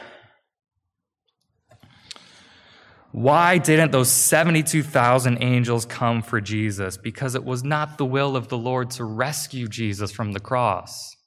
Why 3.12 3.58
didn't 3.58 3.92
those 3.92 4.10
72,000 4.10 5.44
angels 5.44 5.86
come 5.86 6.22
for 6.22 6.40
Jesus? 6.40 6.96
Because 6.96 7.36
it 7.36 7.44
was 7.44 7.64
not 7.64 7.98
the 7.98 8.06
will 8.06 8.38
of 8.38 8.48
the 8.48 8.58
Lord 8.58 8.92
to 8.92 9.04
rescue 9.04 9.68
Jesus 9.68 10.12
from 10.12 10.32
the 10.32 10.40
cross. 10.40 11.18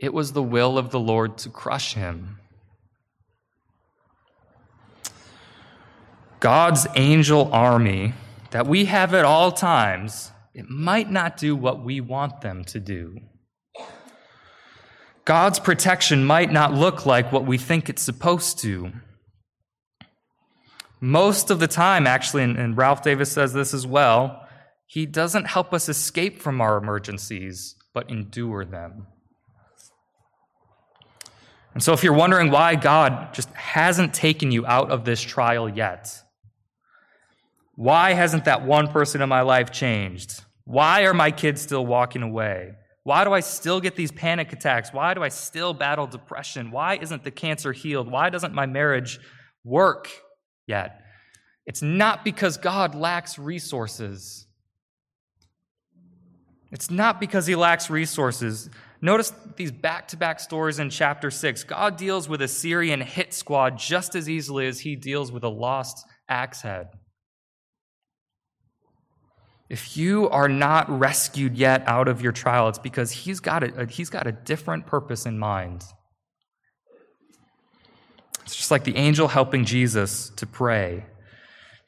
It 0.00 0.14
was 0.14 0.32
the 0.32 0.42
will 0.42 0.78
of 0.78 0.90
the 0.90 0.98
Lord 0.98 1.36
to 1.38 1.50
crush 1.50 1.92
him. 1.92 2.38
God's 6.40 6.86
angel 6.96 7.50
army 7.52 8.14
that 8.50 8.66
we 8.66 8.86
have 8.86 9.12
at 9.12 9.26
all 9.26 9.52
times, 9.52 10.32
it 10.54 10.70
might 10.70 11.10
not 11.10 11.36
do 11.36 11.54
what 11.54 11.84
we 11.84 12.00
want 12.00 12.40
them 12.40 12.64
to 12.64 12.80
do. 12.80 13.18
God's 15.26 15.60
protection 15.60 16.24
might 16.24 16.50
not 16.50 16.72
look 16.72 17.04
like 17.04 17.30
what 17.30 17.44
we 17.44 17.58
think 17.58 17.90
it's 17.90 18.02
supposed 18.02 18.58
to. 18.60 18.90
Most 20.98 21.50
of 21.50 21.60
the 21.60 21.68
time, 21.68 22.06
actually, 22.06 22.42
and 22.42 22.76
Ralph 22.76 23.02
Davis 23.02 23.30
says 23.30 23.52
this 23.52 23.74
as 23.74 23.86
well, 23.86 24.46
he 24.86 25.04
doesn't 25.04 25.44
help 25.44 25.74
us 25.74 25.90
escape 25.90 26.40
from 26.40 26.62
our 26.62 26.78
emergencies, 26.78 27.76
but 27.92 28.10
endure 28.10 28.64
them. 28.64 29.06
And 31.74 31.82
so, 31.82 31.92
if 31.92 32.02
you're 32.02 32.12
wondering 32.12 32.50
why 32.50 32.74
God 32.74 33.32
just 33.32 33.50
hasn't 33.50 34.12
taken 34.12 34.50
you 34.50 34.66
out 34.66 34.90
of 34.90 35.04
this 35.04 35.20
trial 35.20 35.68
yet, 35.68 36.20
why 37.76 38.12
hasn't 38.12 38.44
that 38.44 38.64
one 38.66 38.88
person 38.88 39.22
in 39.22 39.28
my 39.28 39.42
life 39.42 39.70
changed? 39.70 40.42
Why 40.64 41.04
are 41.04 41.14
my 41.14 41.30
kids 41.30 41.62
still 41.62 41.86
walking 41.86 42.22
away? 42.22 42.74
Why 43.04 43.24
do 43.24 43.32
I 43.32 43.40
still 43.40 43.80
get 43.80 43.96
these 43.96 44.12
panic 44.12 44.52
attacks? 44.52 44.92
Why 44.92 45.14
do 45.14 45.22
I 45.22 45.28
still 45.28 45.72
battle 45.72 46.06
depression? 46.06 46.70
Why 46.70 46.96
isn't 46.96 47.24
the 47.24 47.30
cancer 47.30 47.72
healed? 47.72 48.10
Why 48.10 48.30
doesn't 48.30 48.52
my 48.52 48.66
marriage 48.66 49.18
work 49.64 50.08
yet? 50.66 51.02
It's 51.66 51.82
not 51.82 52.24
because 52.24 52.56
God 52.56 52.94
lacks 52.94 53.38
resources. 53.38 54.46
It's 56.70 56.90
not 56.90 57.20
because 57.20 57.46
he 57.46 57.54
lacks 57.54 57.90
resources. 57.90 58.70
Notice 59.02 59.32
these 59.56 59.72
back 59.72 60.08
to 60.08 60.16
back 60.16 60.40
stories 60.40 60.78
in 60.78 60.90
chapter 60.90 61.30
6. 61.30 61.64
God 61.64 61.96
deals 61.96 62.28
with 62.28 62.42
a 62.42 62.48
Syrian 62.48 63.00
hit 63.00 63.32
squad 63.32 63.78
just 63.78 64.14
as 64.14 64.28
easily 64.28 64.66
as 64.66 64.80
he 64.80 64.94
deals 64.94 65.32
with 65.32 65.42
a 65.42 65.48
lost 65.48 66.06
axe 66.28 66.60
head. 66.60 66.88
If 69.70 69.96
you 69.96 70.28
are 70.28 70.48
not 70.48 70.90
rescued 70.90 71.56
yet 71.56 71.84
out 71.86 72.08
of 72.08 72.20
your 72.20 72.32
trial, 72.32 72.68
it's 72.68 72.78
because 72.78 73.12
he's 73.12 73.40
got 73.40 73.62
a, 73.62 73.86
he's 73.86 74.10
got 74.10 74.26
a 74.26 74.32
different 74.32 74.86
purpose 74.86 75.26
in 75.26 75.38
mind. 75.38 75.84
It's 78.42 78.56
just 78.56 78.72
like 78.72 78.82
the 78.82 78.96
angel 78.96 79.28
helping 79.28 79.64
Jesus 79.64 80.30
to 80.30 80.46
pray, 80.46 81.06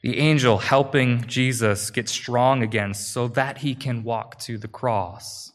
the 0.01 0.17
angel 0.17 0.57
helping 0.57 1.27
Jesus 1.27 1.91
get 1.91 2.07
strong 2.07 2.63
again 2.63 2.93
so 2.93 3.27
that 3.27 3.57
he 3.57 3.75
can 3.75 4.03
walk 4.03 4.39
to 4.39 4.57
the 4.57 4.69
cross, 4.69 5.51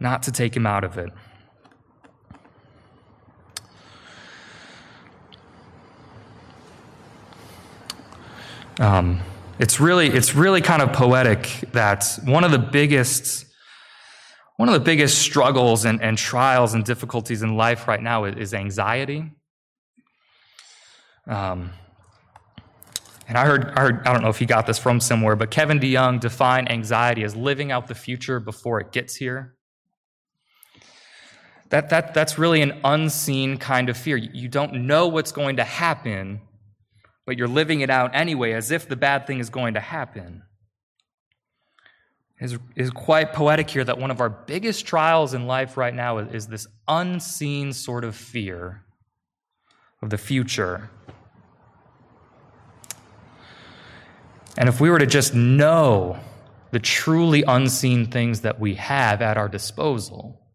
not 0.00 0.22
to 0.24 0.32
take 0.32 0.54
him 0.54 0.66
out 0.66 0.84
of 0.84 0.98
it. 0.98 1.10
Um, 8.78 9.20
it's 9.58 9.80
really, 9.80 10.08
it's 10.08 10.34
really 10.34 10.60
kind 10.60 10.82
of 10.82 10.92
poetic 10.92 11.64
that 11.72 12.18
one 12.24 12.44
of 12.44 12.50
the 12.50 12.58
biggest, 12.58 13.46
one 14.56 14.68
of 14.68 14.74
the 14.74 14.80
biggest 14.80 15.18
struggles 15.18 15.86
and, 15.86 16.02
and 16.02 16.18
trials 16.18 16.74
and 16.74 16.84
difficulties 16.84 17.42
in 17.42 17.56
life 17.56 17.88
right 17.88 18.02
now 18.02 18.24
is, 18.24 18.36
is 18.36 18.54
anxiety. 18.54 19.30
Um, 21.26 21.72
and 23.26 23.36
I 23.36 23.46
heard, 23.46 23.72
I 23.76 23.80
heard, 23.80 24.06
I 24.06 24.12
don't 24.12 24.22
know 24.22 24.28
if 24.28 24.38
he 24.38 24.46
got 24.46 24.66
this 24.66 24.78
from 24.78 25.00
somewhere, 25.00 25.34
but 25.34 25.50
Kevin 25.50 25.80
DeYoung 25.80 26.20
defined 26.20 26.70
anxiety 26.70 27.24
as 27.24 27.34
living 27.34 27.72
out 27.72 27.88
the 27.88 27.94
future 27.94 28.38
before 28.38 28.78
it 28.78 28.92
gets 28.92 29.16
here. 29.16 29.55
That, 31.70 31.90
that, 31.90 32.14
that's 32.14 32.38
really 32.38 32.62
an 32.62 32.80
unseen 32.84 33.56
kind 33.58 33.88
of 33.88 33.96
fear. 33.96 34.16
You 34.16 34.48
don't 34.48 34.86
know 34.86 35.08
what's 35.08 35.32
going 35.32 35.56
to 35.56 35.64
happen 35.64 36.40
but 37.26 37.36
you're 37.36 37.48
living 37.48 37.80
it 37.80 37.90
out 37.90 38.12
anyway 38.14 38.52
as 38.52 38.70
if 38.70 38.88
the 38.88 38.96
bad 38.96 39.26
thing 39.26 39.40
is 39.40 39.50
going 39.50 39.74
to 39.74 39.80
happen. 39.80 40.42
It 42.38 42.58
is 42.76 42.90
quite 42.90 43.32
poetic 43.32 43.68
here 43.68 43.82
that 43.82 43.98
one 43.98 44.10
of 44.10 44.20
our 44.20 44.30
biggest 44.30 44.86
trials 44.86 45.34
in 45.34 45.46
life 45.46 45.76
right 45.76 45.94
now 45.94 46.18
is 46.18 46.46
this 46.46 46.66
unseen 46.86 47.72
sort 47.72 48.04
of 48.04 48.14
fear 48.14 48.84
of 50.02 50.10
the 50.10 50.18
future. 50.18 50.90
And 54.56 54.68
if 54.68 54.80
we 54.80 54.88
were 54.88 54.98
to 54.98 55.06
just 55.06 55.34
know 55.34 56.18
the 56.70 56.78
truly 56.78 57.42
unseen 57.42 58.06
things 58.06 58.42
that 58.42 58.60
we 58.60 58.74
have 58.74 59.20
at 59.22 59.36
our 59.36 59.48
disposal, 59.48 60.45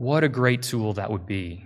what 0.00 0.24
a 0.24 0.30
great 0.30 0.62
tool 0.62 0.94
that 0.94 1.10
would 1.10 1.26
be. 1.26 1.62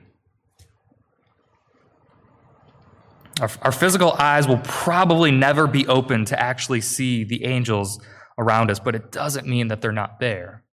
Our, 3.41 3.49
our 3.63 3.71
physical 3.71 4.11
eyes 4.11 4.49
will 4.49 4.61
probably 4.65 5.31
never 5.31 5.69
be 5.69 5.87
open 5.87 6.25
to 6.25 6.41
actually 6.41 6.81
see 6.81 7.23
the 7.23 7.45
angels 7.45 8.01
around 8.37 8.73
us, 8.73 8.81
but 8.81 8.97
it 8.97 9.13
doesn't 9.13 9.47
mean 9.47 9.69
that 9.69 9.81
they're 9.81 9.93
not 9.93 10.19
there. 10.19 10.65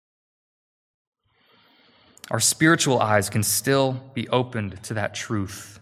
Our 2.32 2.39
spiritual 2.39 3.00
eyes 3.00 3.30
can 3.30 3.43
still 3.43 4.12
be 4.15 4.28
opened 4.30 4.82
to 4.86 4.95
that 4.95 5.13
truth, 5.13 5.80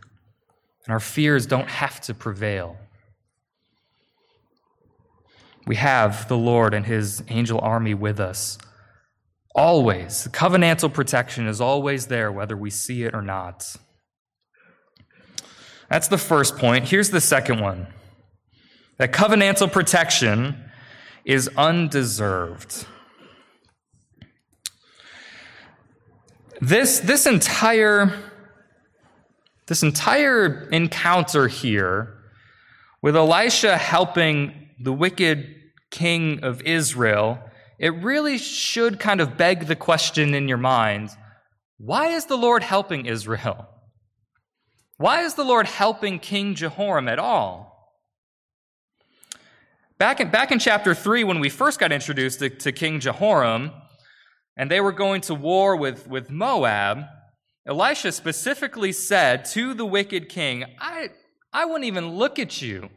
and 0.86 0.92
our 0.92 1.00
fears 1.00 1.46
don't 1.46 1.70
have 1.70 2.02
to 2.02 2.14
prevail. 2.14 2.76
We 5.66 5.78
have 5.78 6.28
the 6.28 6.38
Lord 6.38 6.74
and 6.74 6.86
his 6.86 7.24
angel 7.30 7.62
army 7.62 7.94
with 7.94 8.20
us. 8.20 8.58
Always. 9.60 10.24
The 10.24 10.30
covenantal 10.30 10.94
protection 10.94 11.46
is 11.46 11.60
always 11.60 12.08
there, 12.08 12.32
whether 12.32 12.56
we 12.56 12.70
see 12.70 13.04
it 13.04 13.14
or 13.14 13.22
not. 13.22 13.76
That's 15.90 16.08
the 16.08 16.18
first 16.18 16.58
point. 16.58 16.88
Here's 16.88 17.10
the 17.10 17.20
second 17.20 17.60
one 17.60 17.88
that 19.00 19.12
covenantal 19.12 19.70
protection 19.70 20.64
is 21.26 21.50
undeserved. 21.58 22.86
This, 26.62 27.02
this 27.02 27.26
entire 27.26 28.18
this 29.68 29.84
entire 29.84 30.70
encounter 30.70 31.50
here 31.50 32.16
with 33.02 33.18
Elisha 33.18 33.76
helping 33.76 34.70
the 34.80 34.94
wicked 34.94 35.54
king 35.92 36.46
of 36.46 36.62
Israel, 36.62 37.40
it 37.80 37.92
really 38.04 38.38
should 38.38 39.00
kind 39.00 39.22
of 39.22 39.38
beg 39.38 39.66
the 39.66 39.76
question 39.76 40.34
in 40.34 40.48
your 40.48 40.58
mind 40.58 41.10
why 41.78 42.08
is 42.08 42.26
the 42.26 42.36
Lord 42.36 42.62
helping 42.62 43.06
Israel? 43.06 43.66
Why 44.98 45.22
is 45.22 45.36
the 45.36 45.46
Lord 45.46 45.66
helping 45.66 46.20
King 46.20 46.56
Jehoram 46.56 47.08
at 47.08 47.20
all? 47.20 47.96
Back 49.98 50.20
in, 50.20 50.30
back 50.30 50.52
in 50.52 50.60
chapter 50.60 50.94
3, 50.94 51.24
when 51.24 51.40
we 51.40 51.48
first 51.48 51.80
got 51.80 51.94
introduced 51.94 52.40
to, 52.40 52.50
to 52.50 52.74
King 52.74 53.00
Jehoram, 53.00 53.72
and 54.58 54.70
they 54.70 54.82
were 54.82 54.92
going 54.92 55.22
to 55.22 55.34
war 55.34 55.78
with, 55.78 56.06
with 56.06 56.30
Moab, 56.30 57.06
Elisha 57.66 58.12
specifically 58.12 58.92
said 58.92 59.46
to 59.46 59.74
the 59.74 59.86
wicked 59.86 60.28
king, 60.28 60.66
I, 60.80 61.12
I 61.54 61.64
wouldn't 61.64 61.86
even 61.86 62.10
look 62.10 62.40
at 62.40 62.62
you 62.62 62.90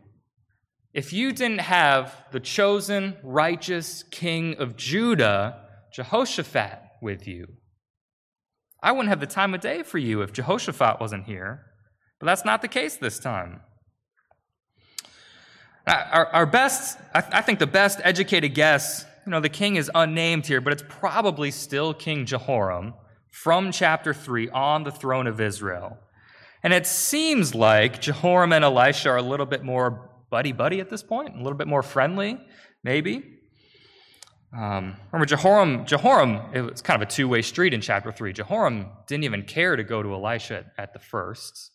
if 0.94 1.12
you 1.12 1.32
didn't 1.32 1.60
have 1.60 2.14
the 2.32 2.40
chosen, 2.40 3.16
righteous 3.22 4.04
king 4.10 4.56
of 4.58 4.76
Judah, 4.76 5.58
Jehoshaphat, 5.92 6.80
with 7.00 7.26
you. 7.26 7.46
I 8.82 8.92
wouldn't 8.92 9.08
have 9.08 9.20
the 9.20 9.26
time 9.26 9.54
of 9.54 9.60
day 9.60 9.82
for 9.82 9.98
you 9.98 10.22
if 10.22 10.32
Jehoshaphat 10.32 11.00
wasn't 11.00 11.24
here. 11.24 11.66
But 12.20 12.26
that's 12.26 12.44
not 12.44 12.62
the 12.62 12.68
case 12.68 12.96
this 12.96 13.18
time. 13.18 13.60
Uh, 15.86 16.04
our, 16.12 16.26
our 16.28 16.46
best, 16.46 16.98
I 17.12 17.42
think 17.42 17.58
the 17.58 17.66
best 17.66 18.00
educated 18.04 18.54
guess, 18.54 19.04
you 19.26 19.30
know, 19.32 19.40
the 19.40 19.48
king 19.48 19.74
is 19.74 19.90
unnamed 19.92 20.46
here, 20.46 20.60
but 20.60 20.72
it's 20.72 20.84
probably 20.88 21.50
still 21.50 21.92
King 21.92 22.24
Jehoram 22.24 22.94
from 23.30 23.72
chapter 23.72 24.14
3 24.14 24.50
on 24.50 24.84
the 24.84 24.92
throne 24.92 25.26
of 25.26 25.40
Israel. 25.40 25.98
And 26.62 26.72
it 26.72 26.86
seems 26.86 27.56
like 27.56 28.00
Jehoram 28.00 28.52
and 28.52 28.64
Elisha 28.64 29.10
are 29.10 29.16
a 29.16 29.22
little 29.22 29.46
bit 29.46 29.64
more 29.64 30.11
buddy 30.32 30.50
buddy 30.50 30.80
at 30.80 30.88
this 30.88 31.02
point, 31.02 31.34
a 31.34 31.36
little 31.36 31.58
bit 31.58 31.68
more 31.68 31.82
friendly, 31.82 32.40
maybe. 32.82 33.22
Um, 34.56 34.96
remember, 35.12 35.26
Jehoram, 35.26 35.84
Jehoram, 35.84 36.40
it 36.54 36.62
was 36.62 36.80
kind 36.80 37.00
of 37.00 37.06
a 37.06 37.10
two 37.10 37.28
way 37.28 37.42
street 37.42 37.74
in 37.74 37.82
chapter 37.82 38.10
3. 38.10 38.32
Jehoram 38.32 38.86
didn't 39.06 39.24
even 39.24 39.42
care 39.42 39.76
to 39.76 39.84
go 39.84 40.02
to 40.02 40.14
Elisha 40.14 40.56
at, 40.56 40.66
at 40.78 40.92
the 40.94 40.98
first. 40.98 41.70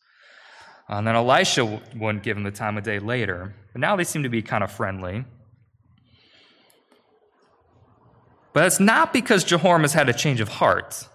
And 0.90 1.06
then 1.06 1.16
Elisha 1.16 1.66
wouldn't 1.96 2.24
give 2.24 2.36
him 2.36 2.44
the 2.44 2.52
time 2.52 2.78
of 2.78 2.84
day 2.84 2.98
later. 2.98 3.54
But 3.74 3.82
now 3.82 3.96
they 3.96 4.04
seem 4.04 4.24
to 4.24 4.30
be 4.30 4.42
kind 4.42 4.64
of 4.64 4.72
friendly. 4.72 5.26
But 8.54 8.66
it's 8.66 8.80
not 8.80 9.14
because 9.14 9.44
Jehoram 9.44 9.84
has 9.84 9.94
had 9.94 10.10
a 10.10 10.14
change 10.14 10.40
of 10.40 10.50
heart. 10.50 11.08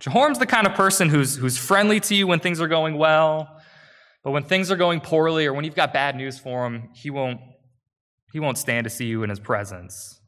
Jehoram's 0.00 0.40
the 0.40 0.46
kind 0.46 0.66
of 0.66 0.74
person 0.74 1.08
who's, 1.08 1.36
who's 1.36 1.56
friendly 1.56 2.00
to 2.00 2.16
you 2.16 2.26
when 2.26 2.40
things 2.40 2.60
are 2.60 2.66
going 2.66 2.98
well, 2.98 3.53
but 4.24 4.30
when 4.30 4.42
things 4.42 4.70
are 4.70 4.76
going 4.76 5.00
poorly 5.00 5.46
or 5.46 5.52
when 5.52 5.64
you've 5.64 5.74
got 5.74 5.92
bad 5.92 6.16
news 6.16 6.38
for 6.38 6.66
him, 6.66 6.88
he 6.94 7.10
won't, 7.10 7.40
he 8.32 8.40
won't 8.40 8.56
stand 8.56 8.84
to 8.84 8.90
see 8.90 9.04
you 9.04 9.22
in 9.22 9.28
his 9.28 9.38
presence. 9.38 10.20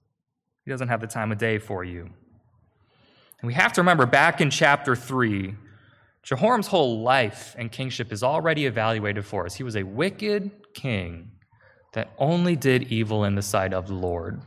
He 0.64 0.70
doesn't 0.70 0.88
have 0.88 1.00
the 1.00 1.06
time 1.06 1.32
of 1.32 1.38
day 1.38 1.58
for 1.58 1.82
you. 1.82 2.02
And 2.02 3.46
we 3.46 3.54
have 3.54 3.72
to 3.72 3.80
remember 3.80 4.04
back 4.04 4.40
in 4.40 4.50
chapter 4.50 4.94
3, 4.94 5.54
Jehoram's 6.22 6.66
whole 6.66 7.02
life 7.02 7.56
and 7.58 7.72
kingship 7.72 8.12
is 8.12 8.22
already 8.22 8.66
evaluated 8.66 9.24
for 9.24 9.46
us. 9.46 9.54
He 9.54 9.62
was 9.62 9.76
a 9.76 9.84
wicked 9.84 10.50
king 10.74 11.30
that 11.94 12.12
only 12.18 12.54
did 12.54 12.92
evil 12.92 13.24
in 13.24 13.34
the 13.34 13.42
sight 13.42 13.72
of 13.72 13.86
the 13.86 13.94
Lord. 13.94 14.42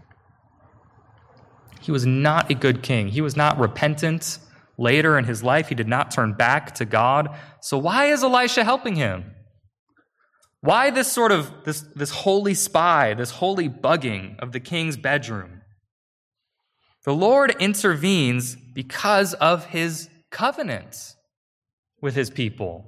He 1.82 1.92
was 1.92 2.06
not 2.06 2.52
a 2.52 2.54
good 2.54 2.84
king. 2.84 3.08
He 3.08 3.22
was 3.22 3.36
not 3.36 3.58
repentant. 3.58 4.38
Later 4.78 5.18
in 5.18 5.26
his 5.26 5.42
life, 5.42 5.70
he 5.70 5.76
did 5.76 5.88
not 5.88 6.12
turn 6.12 6.34
back 6.34 6.76
to 6.76 6.86
God. 6.86 7.36
So 7.62 7.78
why 7.78 8.06
is 8.06 8.24
Elisha 8.24 8.64
helping 8.64 8.96
him? 8.96 9.34
Why 10.62 10.90
this 10.90 11.12
sort 11.12 11.32
of 11.32 11.52
this, 11.64 11.82
this 11.96 12.12
holy 12.12 12.54
spy, 12.54 13.14
this 13.14 13.32
holy 13.32 13.70
bugging 13.70 14.38
of 14.40 14.52
the 14.52 14.60
king's 14.60 14.98
bedroom? 14.98 15.62
The 17.06 17.14
Lord 17.14 17.56
intervenes 17.60 18.56
because 18.56 19.34
of 19.36 19.66
his 19.66 20.10
covenant 20.32 21.16
with 22.02 22.14
his 22.16 22.30
people. 22.30 22.86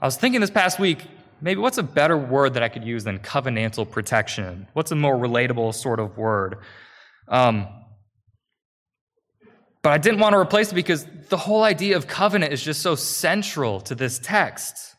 I 0.00 0.06
was 0.06 0.16
thinking 0.16 0.40
this 0.40 0.50
past 0.50 0.80
week, 0.80 1.06
maybe 1.40 1.60
what's 1.60 1.78
a 1.78 1.82
better 1.82 2.18
word 2.18 2.54
that 2.54 2.62
I 2.64 2.68
could 2.68 2.84
use 2.84 3.04
than 3.04 3.20
covenantal 3.20 3.88
protection? 3.88 4.66
What's 4.72 4.90
a 4.90 4.96
more 4.96 5.16
relatable 5.16 5.74
sort 5.74 6.00
of 6.00 6.18
word? 6.18 6.58
Um, 7.28 7.68
but 9.82 9.92
I 9.92 9.98
didn't 9.98 10.20
want 10.20 10.34
to 10.34 10.38
replace 10.38 10.70
it 10.70 10.76
because 10.76 11.06
the 11.28 11.36
whole 11.36 11.64
idea 11.64 11.96
of 11.96 12.06
covenant 12.06 12.52
is 12.52 12.62
just 12.62 12.82
so 12.82 12.94
central 12.94 13.80
to 13.82 13.94
this 13.94 14.18
text. 14.18 14.94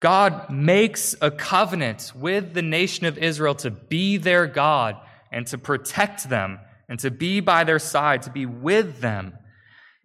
God 0.00 0.50
makes 0.50 1.16
a 1.20 1.30
covenant 1.30 2.12
with 2.14 2.54
the 2.54 2.62
nation 2.62 3.06
of 3.06 3.18
Israel 3.18 3.54
to 3.56 3.70
be 3.70 4.16
their 4.16 4.46
God 4.46 4.96
and 5.32 5.46
to 5.48 5.58
protect 5.58 6.28
them 6.28 6.60
and 6.88 7.00
to 7.00 7.10
be 7.10 7.40
by 7.40 7.64
their 7.64 7.78
side, 7.78 8.22
to 8.22 8.30
be 8.30 8.46
with 8.46 9.00
them. 9.00 9.36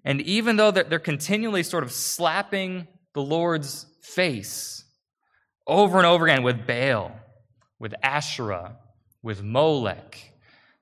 And 0.03 0.21
even 0.21 0.55
though 0.55 0.71
they're 0.71 0.97
continually 0.97 1.61
sort 1.61 1.83
of 1.83 1.91
slapping 1.91 2.87
the 3.13 3.21
Lord's 3.21 3.85
face 4.01 4.83
over 5.67 5.97
and 5.97 6.07
over 6.07 6.25
again 6.25 6.41
with 6.41 6.65
Baal, 6.65 7.11
with 7.79 7.93
Asherah, 8.01 8.77
with 9.21 9.43
Molech, 9.43 10.17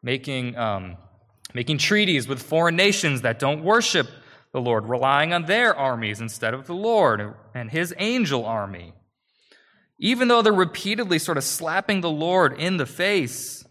making, 0.01 0.55
um, 0.55 0.95
making 1.53 1.77
treaties 1.77 2.27
with 2.27 2.41
foreign 2.41 2.75
nations 2.75 3.21
that 3.21 3.39
don't 3.39 3.63
worship 3.63 4.07
the 4.51 4.61
Lord, 4.61 4.89
relying 4.89 5.33
on 5.33 5.45
their 5.45 5.75
armies 5.75 6.21
instead 6.21 6.53
of 6.53 6.67
the 6.67 6.73
Lord 6.73 7.35
and 7.53 7.69
his 7.69 7.93
angel 7.97 8.45
army. 8.45 8.93
Even 9.99 10.27
though 10.27 10.41
they're 10.41 10.53
repeatedly 10.53 11.19
sort 11.19 11.37
of 11.37 11.43
slapping 11.43 12.01
the 12.01 12.09
Lord 12.09 12.59
in 12.59 12.77
the 12.77 12.85
face, 12.85 13.65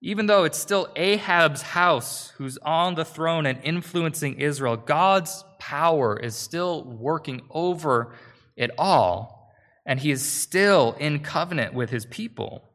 even 0.00 0.26
though 0.26 0.44
it's 0.44 0.58
still 0.58 0.88
Ahab's 0.96 1.62
house 1.62 2.30
who's 2.36 2.58
on 2.58 2.94
the 2.94 3.04
throne 3.04 3.46
and 3.46 3.60
influencing 3.62 4.34
Israel, 4.40 4.76
God's 4.76 5.44
power 5.58 6.18
is 6.18 6.34
still 6.34 6.84
working 6.84 7.42
over 7.50 8.14
it 8.56 8.70
all, 8.78 9.52
and 9.86 10.00
he 10.00 10.10
is 10.10 10.22
still 10.22 10.96
in 10.98 11.20
covenant 11.20 11.74
with 11.74 11.90
his 11.90 12.06
people. 12.06 12.71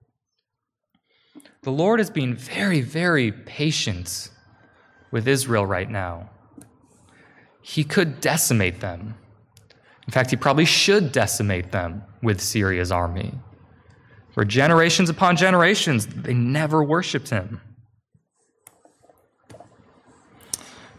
The 1.68 1.74
Lord 1.74 2.00
is 2.00 2.10
being 2.10 2.34
very, 2.34 2.80
very 2.80 3.30
patient 3.30 4.30
with 5.12 5.28
Israel 5.28 5.66
right 5.66 5.90
now. 5.90 6.30
He 7.62 7.84
could 7.84 8.22
decimate 8.22 8.80
them. 8.80 9.16
In 10.08 10.14
fact, 10.14 10.30
he 10.30 10.38
probably 10.38 10.64
should 10.64 11.12
decimate 11.12 11.74
them 11.74 12.04
with 12.24 12.40
Syria's 12.40 12.90
army. 12.90 13.34
For 14.32 14.46
generations 14.46 15.10
upon 15.10 15.36
generations, 15.36 16.08
they 16.08 16.34
never 16.34 16.82
worshiped 16.82 17.32
him. 17.32 17.60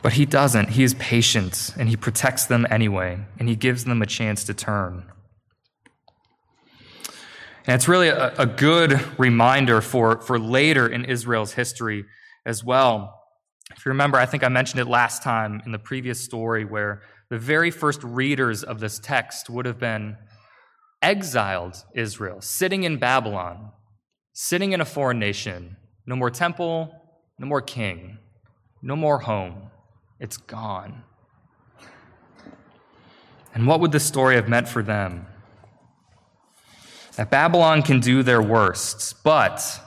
But 0.03 0.13
he 0.13 0.27
doesn't. 0.27 0.69
He 0.69 0.85
is 0.85 0.93
patient 0.97 1.73
and 1.79 1.89
he 1.89 1.97
protects 1.97 2.45
them 2.45 2.67
anyway, 2.69 3.21
and 3.39 3.49
he 3.49 3.57
gives 3.57 3.87
them 3.87 4.03
a 4.03 4.07
chance 4.07 4.45
to 4.45 4.53
turn. 4.53 5.05
And 7.69 7.75
it's 7.75 7.87
really 7.87 8.09
a, 8.09 8.35
a, 8.39 8.47
good 8.47 8.99
reminder 9.19 9.83
for, 9.83 10.23
for 10.23 10.39
later 10.39 10.89
in 10.89 11.05
Israel's 11.05 11.53
history 11.53 12.07
as 12.47 12.65
well. 12.65 13.21
If 13.77 13.85
you 13.85 13.91
remember, 13.91 14.17
I 14.17 14.25
think 14.25 14.43
I 14.43 14.49
mentioned 14.49 14.81
it 14.81 14.87
last 14.87 15.23
time 15.23 15.61
in 15.67 15.73
the 15.73 15.79
previous 15.79 16.19
story 16.19 16.65
where 16.65 17.03
the 17.29 17.37
very 17.37 17.71
first 17.71 18.03
readers 18.03 18.65
of 18.65 18.81
this 18.81 18.99
text 18.99 19.51
would 19.51 19.67
have 19.67 19.79
been 19.79 20.17
exiled 21.03 21.85
Israel, 21.95 22.41
sitting 22.41 22.85
in 22.85 22.97
Babylon, 22.97 23.73
sitting 24.33 24.73
in 24.73 24.81
a 24.81 24.87
foreign 24.87 25.19
nation. 25.19 25.77
No 26.07 26.17
more 26.17 26.31
temple, 26.31 26.91
no 27.39 27.47
more 27.47 27.61
king, 27.61 28.17
no 28.81 28.97
more 28.97 29.19
home. 29.19 29.71
It's 30.19 30.39
gone. 30.39 31.03
And 33.53 33.67
what 33.67 33.81
would 33.81 33.93
this 33.93 34.07
story 34.07 34.37
have 34.37 34.49
meant 34.49 34.71
for 34.71 34.83
them? 34.83 35.27
That 37.19 37.31
Babylon 37.31 37.83
can 37.83 37.99
do 37.99 38.23
their 38.23 38.41
worst, 38.41 39.25
but 39.25 39.81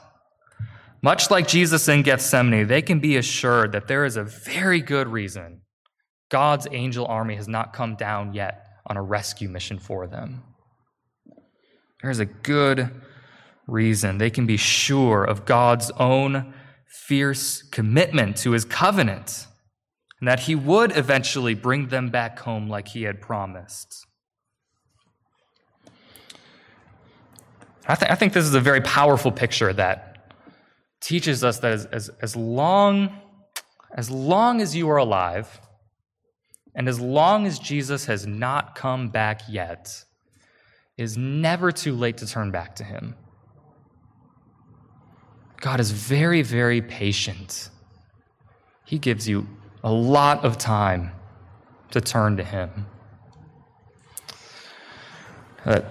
much 1.02 1.32
like 1.32 1.48
Jesus 1.48 1.88
in 1.88 2.04
Gethsemane, 2.04 2.67
they 2.67 2.82
can 2.82 3.00
be 3.00 3.15
assured 3.15 3.72
that 3.72 3.88
there 3.88 4.04
is 4.04 4.17
a 4.17 4.24
very 4.24 4.82
good 4.82 5.08
reason 5.08 5.62
God's 6.30 6.67
angel 6.72 7.06
army 7.06 7.36
has 7.36 7.48
not 7.48 7.72
come 7.72 7.96
down 7.96 8.34
yet 8.34 8.65
on 8.86 8.98
a 8.98 9.02
rescue 9.02 9.48
mission 9.48 9.80
for 9.80 10.08
them. 10.08 10.44
There's 12.04 12.20
a 12.20 12.26
good 12.26 12.89
reason. 13.65 14.17
They 14.17 14.30
can 14.30 14.46
be 14.46 14.58
sure 14.58 15.24
of 15.24 15.46
God's 15.46 15.89
own 15.91 16.54
fierce 16.88 17.62
commitment 17.62 18.36
to 18.38 18.52
his 18.52 18.65
covenant 18.65 19.48
and 20.20 20.28
that 20.28 20.41
he 20.41 20.56
would 20.56 20.98
eventually 20.98 21.54
bring 21.54 21.88
them 21.88 22.10
back 22.10 22.39
home 22.39 22.70
like 22.70 22.89
he 22.89 23.04
had 23.04 23.22
promised. 23.22 24.06
I, 27.88 27.96
th- 27.96 28.12
I 28.12 28.15
think 28.15 28.34
this 28.34 28.46
is 28.46 28.54
a 28.54 28.60
very 28.60 28.82
powerful 28.82 29.32
picture 29.32 29.74
that 29.74 30.34
teaches 31.00 31.44
us 31.44 31.60
that 31.60 31.72
as, 31.72 31.86
as, 31.88 32.10
as, 32.22 32.36
long, 32.36 33.20
as 33.96 34.10
long 34.10 34.62
as 34.62 34.76
you 34.76 34.89
are 34.89 34.98
alive, 34.98 35.60
and 36.76 36.88
as 36.88 37.00
long 37.00 37.46
as 37.46 37.60
Jesus 37.60 38.06
has 38.06 38.26
not 38.26 38.76
come 38.76 39.10
back 39.10 39.41
yet, 39.50 40.06
is 40.98 41.17
never 41.17 41.72
too 41.72 41.94
late 41.94 42.17
to 42.17 42.28
turn 42.28 42.52
back 42.52 42.76
to 42.76 42.84
Him. 42.84 43.15
God 45.60 45.80
is 45.80 45.91
very, 45.91 46.44
very 46.44 46.82
patient. 46.82 47.70
He 48.86 49.00
gives 49.00 49.28
you 49.28 49.48
a 49.84 49.91
lot 49.91 50.46
of 50.46 50.58
time 50.58 51.12
to 51.91 52.02
turn 52.02 52.38
to 52.38 52.44
Him. 52.44 52.86
Uh, 55.65 55.82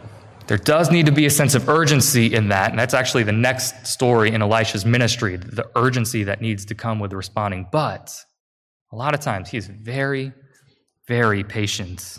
there 0.51 0.59
does 0.59 0.91
need 0.91 1.07
to 1.07 1.13
be 1.13 1.27
a 1.27 1.31
sense 1.31 1.55
of 1.55 1.69
urgency 1.69 2.35
in 2.35 2.49
that, 2.49 2.71
and 2.71 2.79
that's 2.79 2.93
actually 2.93 3.23
the 3.23 3.31
next 3.31 3.87
story 3.87 4.33
in 4.33 4.43
Elisha's 4.43 4.85
ministry 4.85 5.37
the 5.37 5.71
urgency 5.77 6.25
that 6.25 6.41
needs 6.41 6.65
to 6.65 6.75
come 6.75 6.99
with 6.99 7.13
responding. 7.13 7.69
But 7.71 8.13
a 8.91 8.97
lot 8.97 9.15
of 9.15 9.21
times, 9.21 9.49
he 9.49 9.59
is 9.59 9.69
very, 9.69 10.33
very 11.07 11.45
patient. 11.45 12.19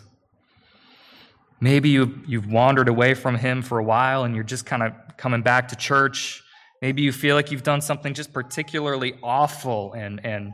Maybe 1.60 1.90
you've, 1.90 2.24
you've 2.26 2.48
wandered 2.48 2.88
away 2.88 3.16
from 3.16 3.36
him 3.36 3.62
for 3.62 3.80
a 3.80 3.84
while 3.84 4.24
and 4.24 4.34
you're 4.34 4.46
just 4.46 4.66
kind 4.66 4.82
of 4.82 4.94
coming 5.18 5.42
back 5.42 5.68
to 5.68 5.76
church. 5.76 6.42
Maybe 6.82 7.02
you 7.02 7.12
feel 7.12 7.36
like 7.36 7.52
you've 7.52 7.64
done 7.64 7.82
something 7.82 8.14
just 8.14 8.32
particularly 8.32 9.16
awful 9.22 9.92
and, 9.92 10.26
and, 10.26 10.54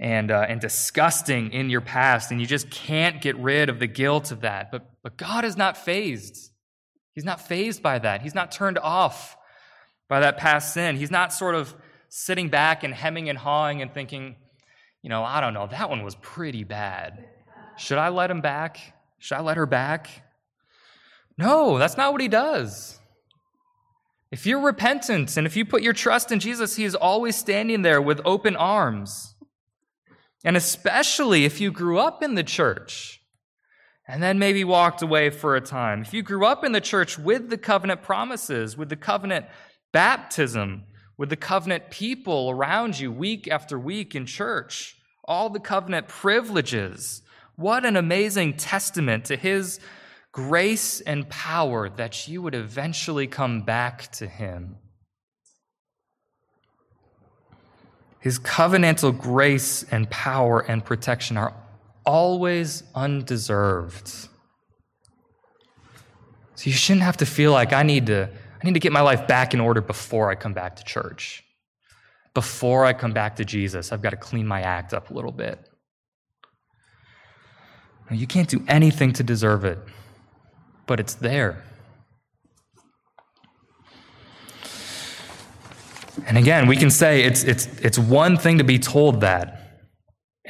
and, 0.00 0.32
uh, 0.32 0.44
and 0.48 0.60
disgusting 0.60 1.52
in 1.52 1.70
your 1.70 1.82
past, 1.82 2.32
and 2.32 2.40
you 2.40 2.48
just 2.48 2.68
can't 2.68 3.22
get 3.22 3.36
rid 3.36 3.68
of 3.68 3.78
the 3.78 3.86
guilt 3.86 4.32
of 4.32 4.40
that. 4.40 4.72
But, 4.72 4.90
but 5.04 5.16
God 5.16 5.44
is 5.44 5.56
not 5.56 5.76
fazed. 5.76 6.49
He's 7.14 7.24
not 7.24 7.40
fazed 7.40 7.82
by 7.82 7.98
that. 7.98 8.22
He's 8.22 8.34
not 8.34 8.52
turned 8.52 8.78
off 8.78 9.36
by 10.08 10.20
that 10.20 10.36
past 10.36 10.74
sin. 10.74 10.96
He's 10.96 11.10
not 11.10 11.32
sort 11.32 11.54
of 11.54 11.74
sitting 12.08 12.48
back 12.48 12.82
and 12.82 12.92
hemming 12.92 13.28
and 13.28 13.38
hawing 13.38 13.82
and 13.82 13.92
thinking, 13.92 14.36
you 15.02 15.08
know, 15.08 15.22
I 15.22 15.40
don't 15.40 15.54
know, 15.54 15.66
that 15.68 15.88
one 15.88 16.02
was 16.02 16.16
pretty 16.16 16.64
bad. 16.64 17.24
Should 17.76 17.98
I 17.98 18.08
let 18.08 18.30
him 18.30 18.40
back? 18.40 18.78
Should 19.18 19.36
I 19.36 19.40
let 19.40 19.56
her 19.56 19.66
back? 19.66 20.08
No, 21.38 21.78
that's 21.78 21.96
not 21.96 22.12
what 22.12 22.20
he 22.20 22.28
does. 22.28 22.98
If 24.30 24.46
you're 24.46 24.60
repentant 24.60 25.36
and 25.36 25.46
if 25.46 25.56
you 25.56 25.64
put 25.64 25.82
your 25.82 25.92
trust 25.92 26.30
in 26.30 26.38
Jesus, 26.38 26.76
he 26.76 26.84
is 26.84 26.94
always 26.94 27.36
standing 27.36 27.82
there 27.82 28.00
with 28.00 28.20
open 28.24 28.56
arms. 28.56 29.34
And 30.44 30.56
especially 30.56 31.44
if 31.44 31.60
you 31.60 31.70
grew 31.70 31.98
up 31.98 32.22
in 32.22 32.34
the 32.34 32.44
church 32.44 33.19
and 34.10 34.20
then 34.20 34.40
maybe 34.40 34.64
walked 34.64 35.02
away 35.02 35.30
for 35.30 35.54
a 35.54 35.60
time. 35.60 36.02
If 36.02 36.12
you 36.12 36.22
grew 36.22 36.44
up 36.44 36.64
in 36.64 36.72
the 36.72 36.80
church 36.80 37.16
with 37.16 37.48
the 37.48 37.56
covenant 37.56 38.02
promises, 38.02 38.76
with 38.76 38.88
the 38.88 38.96
covenant 38.96 39.46
baptism, 39.92 40.82
with 41.16 41.28
the 41.28 41.36
covenant 41.36 41.90
people 41.90 42.50
around 42.50 42.98
you 42.98 43.12
week 43.12 43.46
after 43.46 43.78
week 43.78 44.16
in 44.16 44.26
church, 44.26 44.96
all 45.24 45.48
the 45.48 45.60
covenant 45.60 46.08
privileges, 46.08 47.22
what 47.54 47.84
an 47.84 47.96
amazing 47.96 48.56
testament 48.56 49.26
to 49.26 49.36
his 49.36 49.78
grace 50.32 51.00
and 51.02 51.28
power 51.28 51.88
that 51.88 52.26
you 52.26 52.42
would 52.42 52.56
eventually 52.56 53.28
come 53.28 53.60
back 53.60 54.10
to 54.10 54.26
him. 54.26 54.76
His 58.18 58.40
covenantal 58.40 59.16
grace 59.16 59.84
and 59.84 60.10
power 60.10 60.58
and 60.60 60.84
protection 60.84 61.36
are 61.36 61.54
always 62.10 62.82
undeserved. 62.94 64.08
So 66.56 66.64
you 66.64 66.72
shouldn't 66.72 67.04
have 67.04 67.18
to 67.18 67.26
feel 67.26 67.52
like 67.52 67.72
I 67.72 67.84
need 67.84 68.06
to 68.06 68.28
I 68.62 68.66
need 68.66 68.74
to 68.74 68.80
get 68.80 68.92
my 68.92 69.00
life 69.00 69.26
back 69.26 69.54
in 69.54 69.60
order 69.60 69.80
before 69.80 70.30
I 70.30 70.34
come 70.34 70.52
back 70.52 70.76
to 70.76 70.84
church. 70.84 71.42
Before 72.34 72.84
I 72.84 72.92
come 72.92 73.12
back 73.12 73.36
to 73.36 73.44
Jesus, 73.44 73.92
I've 73.92 74.02
got 74.02 74.10
to 74.10 74.16
clean 74.16 74.46
my 74.46 74.60
act 74.60 74.92
up 74.92 75.10
a 75.10 75.14
little 75.14 75.32
bit. 75.32 75.58
You 78.10 78.26
can't 78.26 78.48
do 78.48 78.62
anything 78.66 79.12
to 79.14 79.22
deserve 79.22 79.64
it, 79.64 79.78
but 80.86 80.98
it's 80.98 81.14
there. 81.14 81.62
And 86.26 86.36
again, 86.36 86.66
we 86.66 86.76
can 86.76 86.90
say 86.90 87.22
it's, 87.22 87.44
it's, 87.44 87.66
it's 87.78 87.98
one 87.98 88.36
thing 88.36 88.58
to 88.58 88.64
be 88.64 88.78
told 88.78 89.20
that, 89.20 89.59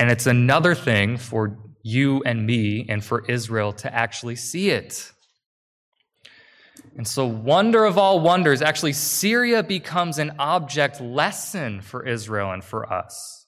and 0.00 0.10
it's 0.10 0.26
another 0.26 0.74
thing 0.74 1.18
for 1.18 1.58
you 1.82 2.22
and 2.24 2.46
me 2.46 2.86
and 2.88 3.04
for 3.04 3.24
Israel 3.26 3.72
to 3.74 3.94
actually 3.94 4.34
see 4.34 4.70
it. 4.70 5.12
And 6.96 7.06
so, 7.06 7.26
wonder 7.26 7.84
of 7.84 7.98
all 7.98 8.18
wonders, 8.20 8.62
actually, 8.62 8.94
Syria 8.94 9.62
becomes 9.62 10.18
an 10.18 10.32
object 10.38 11.00
lesson 11.00 11.82
for 11.82 12.06
Israel 12.06 12.50
and 12.50 12.64
for 12.64 12.92
us. 12.92 13.46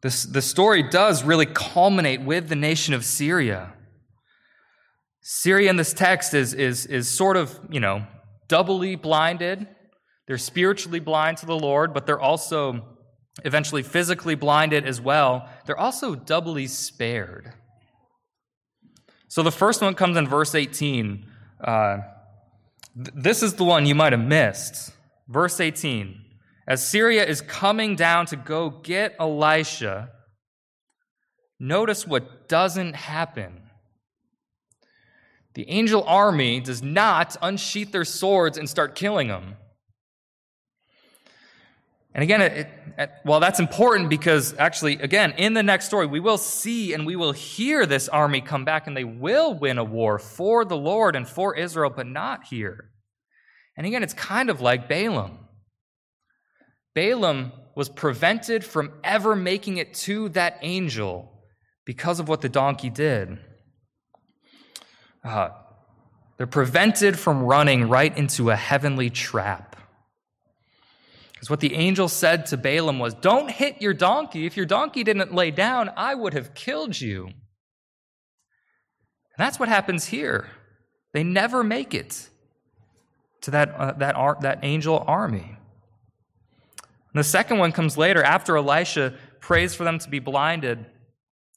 This, 0.00 0.22
the 0.22 0.40
story 0.40 0.84
does 0.84 1.24
really 1.24 1.46
culminate 1.46 2.22
with 2.22 2.48
the 2.48 2.56
nation 2.56 2.94
of 2.94 3.04
Syria. 3.04 3.74
Syria 5.20 5.70
in 5.70 5.76
this 5.76 5.92
text 5.92 6.32
is, 6.32 6.54
is, 6.54 6.86
is 6.86 7.08
sort 7.08 7.36
of, 7.36 7.58
you 7.68 7.80
know, 7.80 8.06
doubly 8.46 8.94
blinded 8.94 9.66
they're 10.28 10.36
spiritually 10.36 11.00
blind 11.00 11.38
to 11.38 11.46
the 11.46 11.58
Lord, 11.58 11.94
but 11.94 12.04
they're 12.04 12.20
also 12.20 12.97
eventually 13.44 13.82
physically 13.82 14.34
blinded 14.34 14.86
as 14.86 15.00
well. 15.00 15.48
They're 15.66 15.78
also 15.78 16.14
doubly 16.14 16.66
spared. 16.66 17.52
So 19.28 19.42
the 19.42 19.52
first 19.52 19.82
one 19.82 19.94
comes 19.94 20.16
in 20.16 20.26
verse 20.26 20.54
18. 20.54 21.26
Uh, 21.62 21.98
th- 22.96 23.08
this 23.14 23.42
is 23.42 23.54
the 23.54 23.64
one 23.64 23.86
you 23.86 23.94
might 23.94 24.12
have 24.12 24.24
missed. 24.24 24.92
Verse 25.28 25.60
18. 25.60 26.20
As 26.66 26.86
Syria 26.86 27.24
is 27.24 27.40
coming 27.40 27.96
down 27.96 28.26
to 28.26 28.36
go 28.36 28.70
get 28.70 29.16
Elisha, 29.18 30.10
notice 31.58 32.06
what 32.06 32.48
doesn't 32.48 32.94
happen. 32.94 33.62
The 35.54 35.68
angel 35.68 36.04
army 36.04 36.60
does 36.60 36.82
not 36.82 37.36
unsheath 37.42 37.90
their 37.90 38.04
swords 38.04 38.58
and 38.58 38.68
start 38.68 38.94
killing 38.94 39.28
them. 39.28 39.56
And 42.14 42.22
again, 42.22 42.40
it, 42.40 42.68
it, 42.96 43.10
well, 43.24 43.38
that's 43.38 43.60
important 43.60 44.08
because 44.08 44.54
actually, 44.58 44.94
again, 44.94 45.32
in 45.32 45.54
the 45.54 45.62
next 45.62 45.86
story, 45.86 46.06
we 46.06 46.20
will 46.20 46.38
see 46.38 46.94
and 46.94 47.06
we 47.06 47.16
will 47.16 47.32
hear 47.32 47.86
this 47.86 48.08
army 48.08 48.40
come 48.40 48.64
back 48.64 48.86
and 48.86 48.96
they 48.96 49.04
will 49.04 49.54
win 49.54 49.78
a 49.78 49.84
war 49.84 50.18
for 50.18 50.64
the 50.64 50.76
Lord 50.76 51.14
and 51.14 51.28
for 51.28 51.54
Israel, 51.54 51.92
but 51.94 52.06
not 52.06 52.44
here. 52.44 52.90
And 53.76 53.86
again, 53.86 54.02
it's 54.02 54.14
kind 54.14 54.50
of 54.50 54.60
like 54.60 54.88
Balaam. 54.88 55.38
Balaam 56.94 57.52
was 57.76 57.88
prevented 57.88 58.64
from 58.64 58.92
ever 59.04 59.36
making 59.36 59.76
it 59.76 59.94
to 59.94 60.30
that 60.30 60.58
angel 60.62 61.32
because 61.84 62.18
of 62.18 62.28
what 62.28 62.40
the 62.40 62.48
donkey 62.48 62.90
did. 62.90 63.38
Uh, 65.22 65.50
they're 66.36 66.46
prevented 66.46 67.18
from 67.18 67.42
running 67.44 67.88
right 67.88 68.16
into 68.16 68.50
a 68.50 68.56
heavenly 68.56 69.10
trap. 69.10 69.67
Because 71.38 71.50
what 71.50 71.60
the 71.60 71.76
angel 71.76 72.08
said 72.08 72.46
to 72.46 72.56
Balaam 72.56 72.98
was, 72.98 73.14
Don't 73.14 73.48
hit 73.48 73.80
your 73.80 73.94
donkey. 73.94 74.44
If 74.44 74.56
your 74.56 74.66
donkey 74.66 75.04
didn't 75.04 75.32
lay 75.32 75.52
down, 75.52 75.88
I 75.96 76.16
would 76.16 76.34
have 76.34 76.52
killed 76.52 77.00
you. 77.00 77.26
And 77.26 77.34
that's 79.36 79.60
what 79.60 79.68
happens 79.68 80.06
here. 80.06 80.50
They 81.12 81.22
never 81.22 81.62
make 81.62 81.94
it 81.94 82.28
to 83.42 83.52
that, 83.52 83.72
uh, 83.76 83.92
that, 83.92 84.16
ar- 84.16 84.38
that 84.40 84.58
angel 84.64 85.04
army. 85.06 85.56
And 87.12 87.14
the 87.14 87.22
second 87.22 87.58
one 87.58 87.70
comes 87.70 87.96
later 87.96 88.20
after 88.20 88.56
Elisha 88.56 89.14
prays 89.38 89.76
for 89.76 89.84
them 89.84 90.00
to 90.00 90.10
be 90.10 90.18
blinded. 90.18 90.86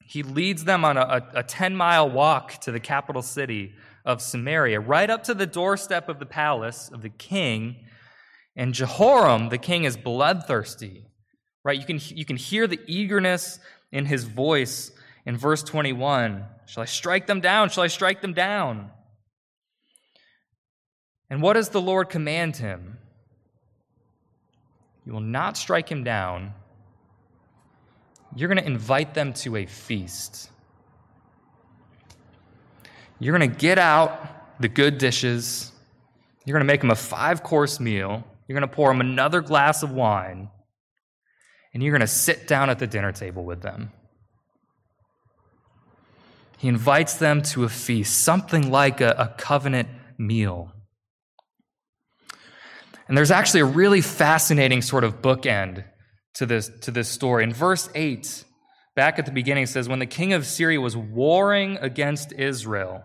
He 0.05 0.21
leads 0.21 0.63
them 0.63 0.85
on 0.85 0.97
a, 0.97 1.27
a 1.33 1.41
10 1.41 1.75
mile 1.75 2.07
walk 2.07 2.61
to 2.61 2.71
the 2.71 2.79
capital 2.79 3.23
city 3.23 3.73
of 4.05 4.21
Samaria, 4.21 4.79
right 4.79 5.09
up 5.09 5.23
to 5.23 5.33
the 5.33 5.47
doorstep 5.47 6.07
of 6.07 6.19
the 6.19 6.27
palace 6.27 6.91
of 6.93 7.01
the 7.01 7.09
king 7.09 7.77
and 8.55 8.73
Jehoram, 8.73 9.49
the 9.49 9.57
king, 9.57 9.83
is 9.85 9.97
bloodthirsty. 9.97 11.05
Right? 11.63 11.79
You 11.79 11.85
can, 11.85 11.99
you 12.17 12.25
can 12.25 12.37
hear 12.37 12.67
the 12.67 12.79
eagerness 12.87 13.59
in 13.91 14.05
his 14.05 14.23
voice 14.23 14.91
in 15.25 15.37
verse 15.37 15.63
21. 15.63 16.43
Shall 16.65 16.83
I 16.83 16.87
strike 16.87 17.27
them 17.27 17.41
down? 17.41 17.69
Shall 17.69 17.83
I 17.83 17.87
strike 17.87 18.21
them 18.21 18.33
down? 18.33 18.89
And 21.29 21.41
what 21.41 21.53
does 21.53 21.69
the 21.69 21.81
Lord 21.81 22.09
command 22.09 22.57
him? 22.57 22.97
You 25.05 25.13
will 25.13 25.21
not 25.21 25.57
strike 25.57 25.89
him 25.89 26.03
down. 26.03 26.53
You're 28.35 28.47
going 28.47 28.59
to 28.59 28.65
invite 28.65 29.13
them 29.13 29.33
to 29.33 29.57
a 29.57 29.65
feast. 29.65 30.49
You're 33.19 33.37
going 33.37 33.49
to 33.49 33.55
get 33.55 33.77
out 33.77 34.59
the 34.61 34.67
good 34.67 34.97
dishes. 34.97 35.71
You're 36.45 36.55
going 36.55 36.65
to 36.65 36.71
make 36.71 36.81
them 36.81 36.91
a 36.91 36.95
five 36.95 37.43
course 37.43 37.79
meal. 37.79 38.23
You're 38.51 38.59
going 38.59 38.69
to 38.69 38.75
pour 38.75 38.89
them 38.89 38.99
another 38.99 39.39
glass 39.39 39.81
of 39.81 39.91
wine, 39.93 40.49
and 41.73 41.81
you're 41.81 41.93
going 41.93 42.01
to 42.01 42.05
sit 42.07 42.49
down 42.49 42.69
at 42.69 42.79
the 42.79 42.85
dinner 42.85 43.13
table 43.13 43.45
with 43.45 43.61
them. 43.61 43.93
He 46.57 46.67
invites 46.67 47.13
them 47.13 47.43
to 47.43 47.63
a 47.63 47.69
feast, 47.69 48.25
something 48.25 48.69
like 48.69 48.99
a, 48.99 49.11
a 49.11 49.35
covenant 49.37 49.87
meal. 50.17 50.73
And 53.07 53.17
there's 53.17 53.31
actually 53.31 53.61
a 53.61 53.65
really 53.65 54.01
fascinating 54.01 54.81
sort 54.81 55.05
of 55.05 55.21
bookend 55.21 55.85
to 56.33 56.45
this, 56.45 56.69
to 56.81 56.91
this 56.91 57.07
story. 57.07 57.45
In 57.45 57.53
verse 57.53 57.89
8, 57.95 58.43
back 58.97 59.17
at 59.17 59.25
the 59.25 59.31
beginning, 59.31 59.63
it 59.63 59.69
says, 59.69 59.87
When 59.87 59.99
the 59.99 60.05
king 60.05 60.33
of 60.33 60.45
Syria 60.45 60.81
was 60.81 60.97
warring 60.97 61.77
against 61.77 62.33
Israel, 62.33 63.01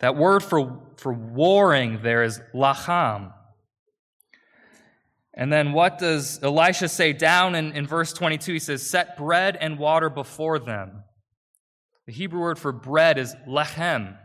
that 0.00 0.16
word 0.16 0.42
for, 0.42 0.82
for 0.98 1.14
warring 1.14 2.02
there 2.02 2.24
is 2.24 2.42
lacham. 2.54 3.32
And 5.36 5.52
then 5.52 5.72
what 5.72 5.98
does 5.98 6.40
Elisha 6.42 6.88
say 6.88 7.12
down 7.12 7.56
in, 7.56 7.72
in 7.72 7.86
verse 7.86 8.12
22? 8.12 8.52
He 8.52 8.58
says, 8.60 8.88
Set 8.88 9.16
bread 9.16 9.56
and 9.60 9.78
water 9.78 10.08
before 10.08 10.60
them. 10.60 11.02
The 12.06 12.12
Hebrew 12.12 12.40
word 12.40 12.58
for 12.58 12.70
bread 12.70 13.18
is 13.18 13.34
lechem. 13.48 14.16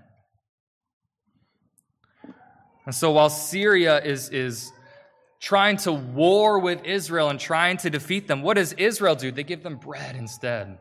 And 2.85 2.93
so 2.93 3.11
while 3.11 3.29
Syria 3.29 4.03
is, 4.03 4.29
is 4.29 4.71
trying 5.39 5.77
to 5.77 5.91
war 5.91 6.59
with 6.59 6.83
Israel 6.85 7.29
and 7.29 7.39
trying 7.39 7.77
to 7.77 7.89
defeat 7.89 8.27
them, 8.27 8.43
what 8.43 8.55
does 8.55 8.73
Israel 8.73 9.15
do? 9.15 9.31
They 9.31 9.43
give 9.43 9.63
them 9.63 9.77
bread 9.77 10.15
instead. 10.15 10.77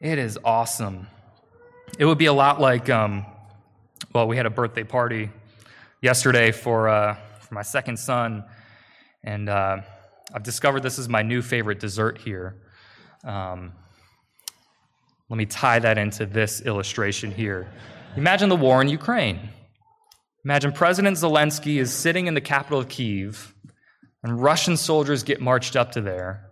It 0.00 0.18
is 0.18 0.38
awesome. 0.44 1.06
It 1.98 2.06
would 2.06 2.18
be 2.18 2.26
a 2.26 2.32
lot 2.32 2.60
like, 2.60 2.88
um, 2.88 3.26
well, 4.14 4.26
we 4.26 4.36
had 4.36 4.46
a 4.46 4.50
birthday 4.50 4.84
party 4.84 5.30
yesterday 6.00 6.50
for, 6.50 6.88
uh, 6.88 7.16
for 7.52 7.56
my 7.56 7.62
second 7.62 7.98
son, 7.98 8.44
and 9.22 9.50
uh, 9.50 9.76
I've 10.32 10.42
discovered 10.42 10.82
this 10.82 10.98
is 10.98 11.06
my 11.06 11.20
new 11.20 11.42
favorite 11.42 11.80
dessert 11.80 12.16
here. 12.16 12.56
Um, 13.24 13.72
let 15.28 15.36
me 15.36 15.44
tie 15.44 15.78
that 15.78 15.98
into 15.98 16.24
this 16.24 16.62
illustration 16.62 17.30
here. 17.30 17.70
Imagine 18.16 18.48
the 18.48 18.56
war 18.56 18.80
in 18.80 18.88
Ukraine. 18.88 19.50
Imagine 20.46 20.72
President 20.72 21.18
Zelensky 21.18 21.78
is 21.78 21.92
sitting 21.92 22.26
in 22.26 22.32
the 22.32 22.40
capital 22.40 22.78
of 22.78 22.88
Kiev, 22.88 23.54
and 24.22 24.42
Russian 24.42 24.78
soldiers 24.78 25.22
get 25.22 25.42
marched 25.42 25.76
up 25.76 25.92
to 25.92 26.00
there. 26.00 26.48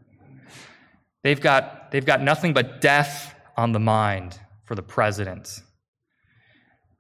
They've 1.25 1.41
got, 1.41 1.93
they've 1.93 2.05
got 2.05 2.21
nothing 2.21 2.53
but 2.53 2.83
death 2.83 3.35
on 3.57 3.73
the 3.73 3.81
mind 3.81 4.39
for 4.67 4.75
the 4.75 4.83
president. 4.83 5.63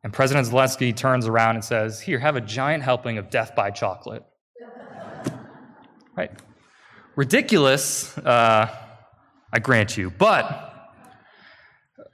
And 0.03 0.13
President 0.13 0.47
Zelensky 0.47 0.97
turns 0.97 1.27
around 1.27 1.57
and 1.57 1.65
says, 1.65 2.01
Here, 2.01 2.19
have 2.19 2.37
a 2.37 2.41
giant 2.41 2.83
helping 2.83 3.19
of 3.19 3.31
death 3.31 3.55
by 3.55 3.71
chocolate. 3.71 4.25
right? 6.17 6.31
Ridiculous, 7.17 8.17
uh, 8.19 8.75
I 9.53 9.59
grant 9.59 9.97
you. 9.97 10.11
But 10.11 10.71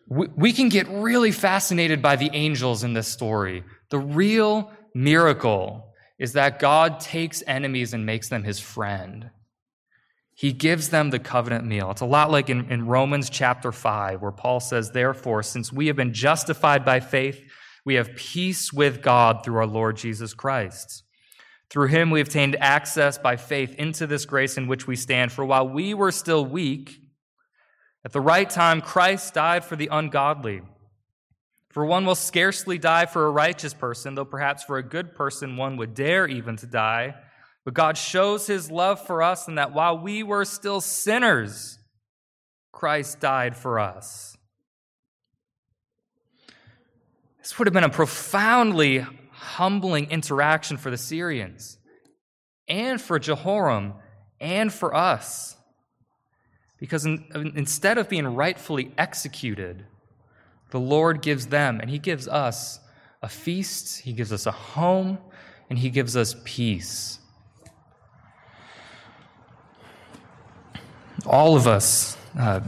we, 0.08 0.26
we 0.36 0.52
can 0.52 0.68
get 0.68 0.88
really 0.88 1.30
fascinated 1.30 2.02
by 2.02 2.16
the 2.16 2.30
angels 2.32 2.82
in 2.82 2.92
this 2.92 3.08
story. 3.08 3.64
The 3.90 3.98
real 3.98 4.72
miracle 4.94 5.92
is 6.18 6.32
that 6.32 6.58
God 6.58 7.00
takes 7.00 7.42
enemies 7.46 7.92
and 7.92 8.06
makes 8.06 8.28
them 8.28 8.42
his 8.42 8.58
friend. 8.58 9.30
He 10.34 10.52
gives 10.52 10.90
them 10.90 11.10
the 11.10 11.18
covenant 11.18 11.64
meal. 11.64 11.90
It's 11.90 12.02
a 12.02 12.06
lot 12.06 12.30
like 12.30 12.50
in, 12.50 12.70
in, 12.70 12.86
Romans 12.86 13.30
chapter 13.30 13.72
5, 13.72 14.20
where 14.20 14.32
Paul 14.32 14.60
says, 14.60 14.90
Therefore, 14.90 15.42
since 15.42 15.72
we 15.72 15.86
have 15.86 15.96
been 15.96 16.12
justified 16.12 16.84
by 16.84 17.00
faith, 17.00 17.42
we 17.86 17.94
have 17.94 18.16
peace 18.16 18.72
with 18.72 19.00
God 19.00 19.42
through 19.42 19.56
our 19.56 19.66
Lord 19.66 19.96
Jesus 19.96 20.34
Christ. 20.34 21.04
Through 21.70 21.86
him 21.88 22.10
we 22.10 22.20
obtained 22.20 22.56
access 22.60 23.16
by 23.16 23.36
faith 23.36 23.74
into 23.76 24.06
this 24.06 24.26
grace 24.26 24.58
in 24.58 24.66
which 24.66 24.86
we 24.86 24.96
stand. 24.96 25.32
For 25.32 25.44
while 25.44 25.68
we 25.68 25.94
were 25.94 26.12
still 26.12 26.44
weak, 26.44 27.00
at 28.04 28.12
the 28.12 28.20
right 28.20 28.48
time, 28.48 28.82
Christ 28.82 29.34
died 29.34 29.64
for 29.64 29.76
the 29.76 29.88
ungodly. 29.90 30.62
For 31.70 31.84
one 31.84 32.06
will 32.06 32.14
scarcely 32.14 32.78
die 32.78 33.06
for 33.06 33.26
a 33.26 33.30
righteous 33.30 33.74
person, 33.74 34.14
though 34.14 34.24
perhaps 34.24 34.64
for 34.64 34.78
a 34.78 34.82
good 34.82 35.14
person 35.14 35.56
one 35.56 35.76
would 35.76 35.94
dare 35.94 36.26
even 36.26 36.56
to 36.56 36.66
die. 36.66 37.14
But 37.64 37.74
God 37.74 37.96
shows 37.98 38.46
his 38.46 38.70
love 38.70 39.04
for 39.04 39.22
us 39.22 39.48
in 39.48 39.56
that 39.56 39.74
while 39.74 39.98
we 39.98 40.22
were 40.22 40.44
still 40.44 40.80
sinners, 40.80 41.78
Christ 42.72 43.20
died 43.20 43.56
for 43.56 43.78
us. 43.78 44.35
This 47.46 47.60
would 47.60 47.68
have 47.68 47.72
been 47.72 47.84
a 47.84 47.88
profoundly 47.88 49.06
humbling 49.30 50.10
interaction 50.10 50.78
for 50.78 50.90
the 50.90 50.96
Syrians 50.96 51.78
and 52.66 53.00
for 53.00 53.20
Jehoram 53.20 53.94
and 54.40 54.72
for 54.72 54.92
us. 54.92 55.56
Because 56.80 57.06
in, 57.06 57.24
instead 57.54 57.98
of 57.98 58.08
being 58.08 58.26
rightfully 58.26 58.90
executed, 58.98 59.86
the 60.70 60.80
Lord 60.80 61.22
gives 61.22 61.46
them, 61.46 61.78
and 61.80 61.88
He 61.88 62.00
gives 62.00 62.26
us 62.26 62.80
a 63.22 63.28
feast, 63.28 64.00
He 64.00 64.12
gives 64.12 64.32
us 64.32 64.46
a 64.46 64.50
home, 64.50 65.18
and 65.70 65.78
He 65.78 65.88
gives 65.88 66.16
us 66.16 66.34
peace. 66.44 67.20
All 71.24 71.54
of 71.54 71.68
us, 71.68 72.16
uh, 72.36 72.58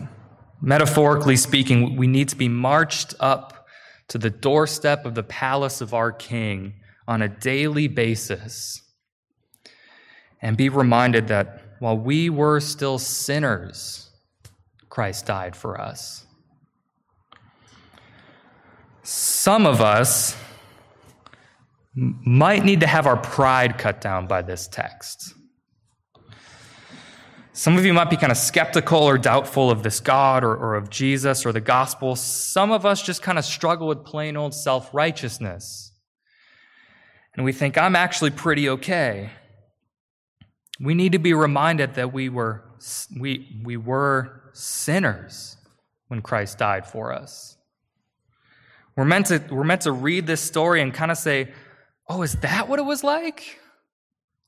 metaphorically 0.61 1.35
speaking, 1.35 1.97
we 1.97 2.07
need 2.07 2.29
to 2.29 2.37
be 2.37 2.49
marched 2.49 3.15
up 3.19 3.58
to 4.09 4.19
the 4.19 4.31
doorstep 4.31 5.05
of 5.05 5.15
the 5.15 5.23
palace 5.23 5.81
of 5.81 5.95
our 5.95 6.13
King 6.13 6.75
on 7.07 7.23
a 7.23 7.29
daily 7.29 7.89
basis 7.89 8.83
and 10.41 10.57
be 10.57 10.69
reminded 10.69 11.29
that 11.29 11.63
while 11.79 11.97
we 11.97 12.31
were 12.31 12.61
still 12.61 12.99
sinners, 12.99 14.11
Christ 14.89 15.27
died 15.27 15.55
for 15.55 15.81
us. 15.81 16.27
Some 19.03 19.67
of 19.67 19.81
us 19.81 20.37
might 21.95 22.65
need 22.65 22.81
to 22.81 22.87
have 22.87 23.07
our 23.07 23.17
pride 23.17 23.79
cut 23.79 24.01
down 24.01 24.27
by 24.27 24.43
this 24.43 24.69
text. 24.69 25.35
Some 27.59 27.77
of 27.77 27.85
you 27.85 27.93
might 27.93 28.09
be 28.09 28.17
kind 28.17 28.31
of 28.31 28.39
skeptical 28.39 29.03
or 29.03 29.19
doubtful 29.19 29.69
of 29.69 29.83
this 29.83 29.99
God 29.99 30.45
or, 30.45 30.55
or 30.55 30.77
of 30.77 30.91
Jesus 30.91 31.45
or 31.45 31.51
the 31.51 31.61
gospel. 31.61 32.15
Some 32.15 32.71
of 32.71 32.87
us 32.87 33.03
just 33.03 33.21
kind 33.21 33.37
of 33.37 33.45
struggle 33.45 33.89
with 33.89 34.05
plain 34.05 34.37
old 34.37 34.55
self 34.55 34.95
righteousness. 34.95 35.91
And 37.35 37.45
we 37.45 37.51
think, 37.51 37.77
I'm 37.77 37.97
actually 37.97 38.31
pretty 38.31 38.69
okay. 38.69 39.31
We 40.79 40.95
need 40.95 41.11
to 41.11 41.19
be 41.19 41.35
reminded 41.35 41.95
that 41.95 42.13
we 42.13 42.29
were, 42.29 42.63
we, 43.19 43.61
we 43.65 43.77
were 43.77 44.53
sinners 44.53 45.57
when 46.07 46.23
Christ 46.23 46.59
died 46.59 46.87
for 46.87 47.13
us. 47.13 47.57
We're 48.95 49.05
meant 49.05 49.27
to, 49.27 49.43
we're 49.51 49.65
meant 49.65 49.83
to 49.83 49.91
read 49.91 50.29
this 50.29 50.41
story 50.41 50.81
and 50.81 50.95
kind 50.95 51.11
of 51.11 51.19
say, 51.19 51.53
oh, 52.09 52.23
is 52.23 52.35
that 52.35 52.69
what 52.69 52.79
it 52.79 52.85
was 52.85 53.03
like? 53.03 53.59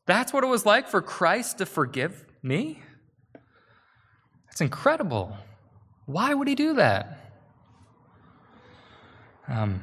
That's 0.06 0.32
what 0.32 0.44
it 0.44 0.48
was 0.48 0.64
like 0.64 0.86
for 0.86 1.02
Christ 1.02 1.58
to 1.58 1.66
forgive 1.66 2.24
me? 2.40 2.84
That's 4.50 4.60
incredible. 4.60 5.36
Why 6.06 6.34
would 6.34 6.48
he 6.48 6.54
do 6.54 6.74
that? 6.74 7.18
Um, 9.48 9.82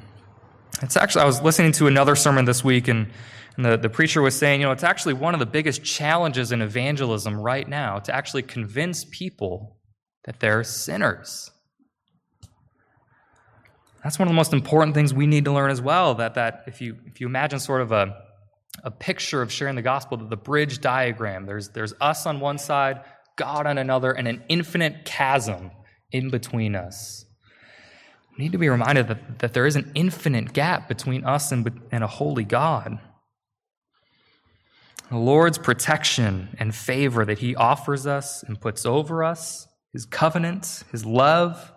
it's 0.81 0.95
actually, 0.95 1.23
I 1.23 1.25
was 1.25 1.41
listening 1.41 1.71
to 1.73 1.87
another 1.87 2.15
sermon 2.15 2.45
this 2.45 2.63
week, 2.63 2.87
and, 2.87 3.07
and 3.55 3.65
the, 3.65 3.77
the 3.77 3.89
preacher 3.89 4.21
was 4.21 4.35
saying, 4.35 4.61
you 4.61 4.67
know, 4.67 4.71
it's 4.71 4.83
actually 4.83 5.13
one 5.13 5.33
of 5.33 5.39
the 5.39 5.45
biggest 5.45 5.83
challenges 5.83 6.51
in 6.51 6.61
evangelism 6.61 7.39
right 7.39 7.67
now 7.67 7.99
to 7.99 8.13
actually 8.13 8.43
convince 8.43 9.05
people 9.05 9.77
that 10.25 10.39
they're 10.39 10.63
sinners. 10.63 11.49
That's 14.03 14.19
one 14.19 14.27
of 14.27 14.31
the 14.31 14.35
most 14.35 14.53
important 14.53 14.93
things 14.93 15.13
we 15.13 15.27
need 15.27 15.45
to 15.45 15.51
learn 15.51 15.71
as 15.71 15.81
well. 15.81 16.15
That, 16.15 16.35
that 16.35 16.63
if, 16.67 16.81
you, 16.81 16.97
if 17.05 17.19
you 17.19 17.27
imagine 17.27 17.59
sort 17.59 17.81
of 17.81 17.91
a, 17.91 18.15
a 18.83 18.91
picture 18.91 19.41
of 19.41 19.51
sharing 19.51 19.75
the 19.75 19.81
gospel, 19.81 20.17
the 20.17 20.37
bridge 20.37 20.79
diagram, 20.79 21.45
there's, 21.45 21.69
there's 21.69 21.93
us 21.99 22.25
on 22.25 22.39
one 22.39 22.57
side, 22.57 23.01
God 23.37 23.65
on 23.65 23.77
another, 23.77 24.11
and 24.11 24.27
an 24.27 24.43
infinite 24.49 25.05
chasm 25.05 25.71
in 26.11 26.29
between 26.29 26.75
us. 26.75 27.25
We 28.37 28.43
need 28.43 28.51
to 28.51 28.57
be 28.57 28.69
reminded 28.69 29.07
that, 29.07 29.39
that 29.39 29.53
there 29.53 29.65
is 29.65 29.75
an 29.77 29.91
infinite 29.95 30.51
gap 30.51 30.89
between 30.89 31.23
us 31.23 31.51
and, 31.51 31.81
and 31.91 32.03
a 32.03 32.07
holy 32.07 32.43
God. 32.43 32.99
The 35.09 35.17
Lord's 35.17 35.57
protection 35.57 36.49
and 36.59 36.75
favor 36.75 37.23
that 37.23 37.39
He 37.39 37.55
offers 37.55 38.05
us 38.05 38.43
and 38.43 38.59
puts 38.59 38.85
over 38.85 39.23
us, 39.23 39.67
His 39.93 40.05
covenant, 40.05 40.83
His 40.91 41.05
love, 41.05 41.71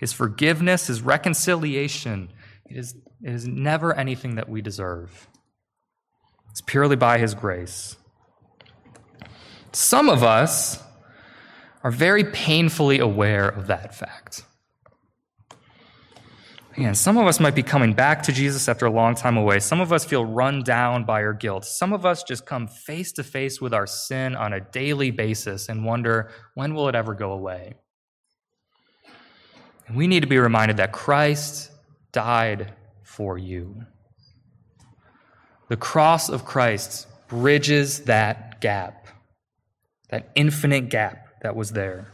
his 0.00 0.14
forgiveness, 0.14 0.86
His 0.86 1.02
reconciliation. 1.02 2.30
It 2.64 2.78
is, 2.78 2.96
it 3.22 3.32
is 3.32 3.46
never 3.46 3.94
anything 3.94 4.36
that 4.36 4.48
we 4.48 4.62
deserve. 4.62 5.28
It's 6.50 6.62
purely 6.62 6.96
by 6.96 7.18
His 7.18 7.34
grace. 7.34 7.96
Some 9.72 10.08
of 10.08 10.24
us 10.24 10.82
are 11.82 11.90
very 11.90 12.24
painfully 12.24 12.98
aware 12.98 13.48
of 13.48 13.66
that 13.68 13.94
fact. 13.94 14.44
Again, 16.76 16.94
some 16.94 17.18
of 17.18 17.26
us 17.26 17.40
might 17.40 17.54
be 17.54 17.62
coming 17.62 17.94
back 17.94 18.22
to 18.22 18.32
Jesus 18.32 18.68
after 18.68 18.86
a 18.86 18.90
long 18.90 19.14
time 19.14 19.36
away. 19.36 19.58
Some 19.58 19.80
of 19.80 19.92
us 19.92 20.04
feel 20.04 20.24
run 20.24 20.62
down 20.62 21.04
by 21.04 21.22
our 21.22 21.32
guilt. 21.32 21.64
Some 21.64 21.92
of 21.92 22.06
us 22.06 22.22
just 22.22 22.46
come 22.46 22.68
face 22.68 23.12
to 23.12 23.24
face 23.24 23.60
with 23.60 23.74
our 23.74 23.86
sin 23.86 24.36
on 24.36 24.52
a 24.52 24.60
daily 24.60 25.10
basis 25.10 25.68
and 25.68 25.84
wonder, 25.84 26.30
when 26.54 26.74
will 26.74 26.88
it 26.88 26.94
ever 26.94 27.14
go 27.14 27.32
away? 27.32 27.74
And 29.88 29.96
we 29.96 30.06
need 30.06 30.20
to 30.20 30.28
be 30.28 30.38
reminded 30.38 30.76
that 30.76 30.92
Christ 30.92 31.72
died 32.12 32.72
for 33.02 33.36
you. 33.36 33.84
The 35.68 35.76
cross 35.76 36.28
of 36.28 36.44
Christ 36.44 37.08
bridges 37.26 38.04
that 38.04 38.60
gap, 38.60 39.08
that 40.10 40.30
infinite 40.36 40.88
gap 40.88 41.29
that 41.42 41.56
was 41.56 41.70
there. 41.72 42.06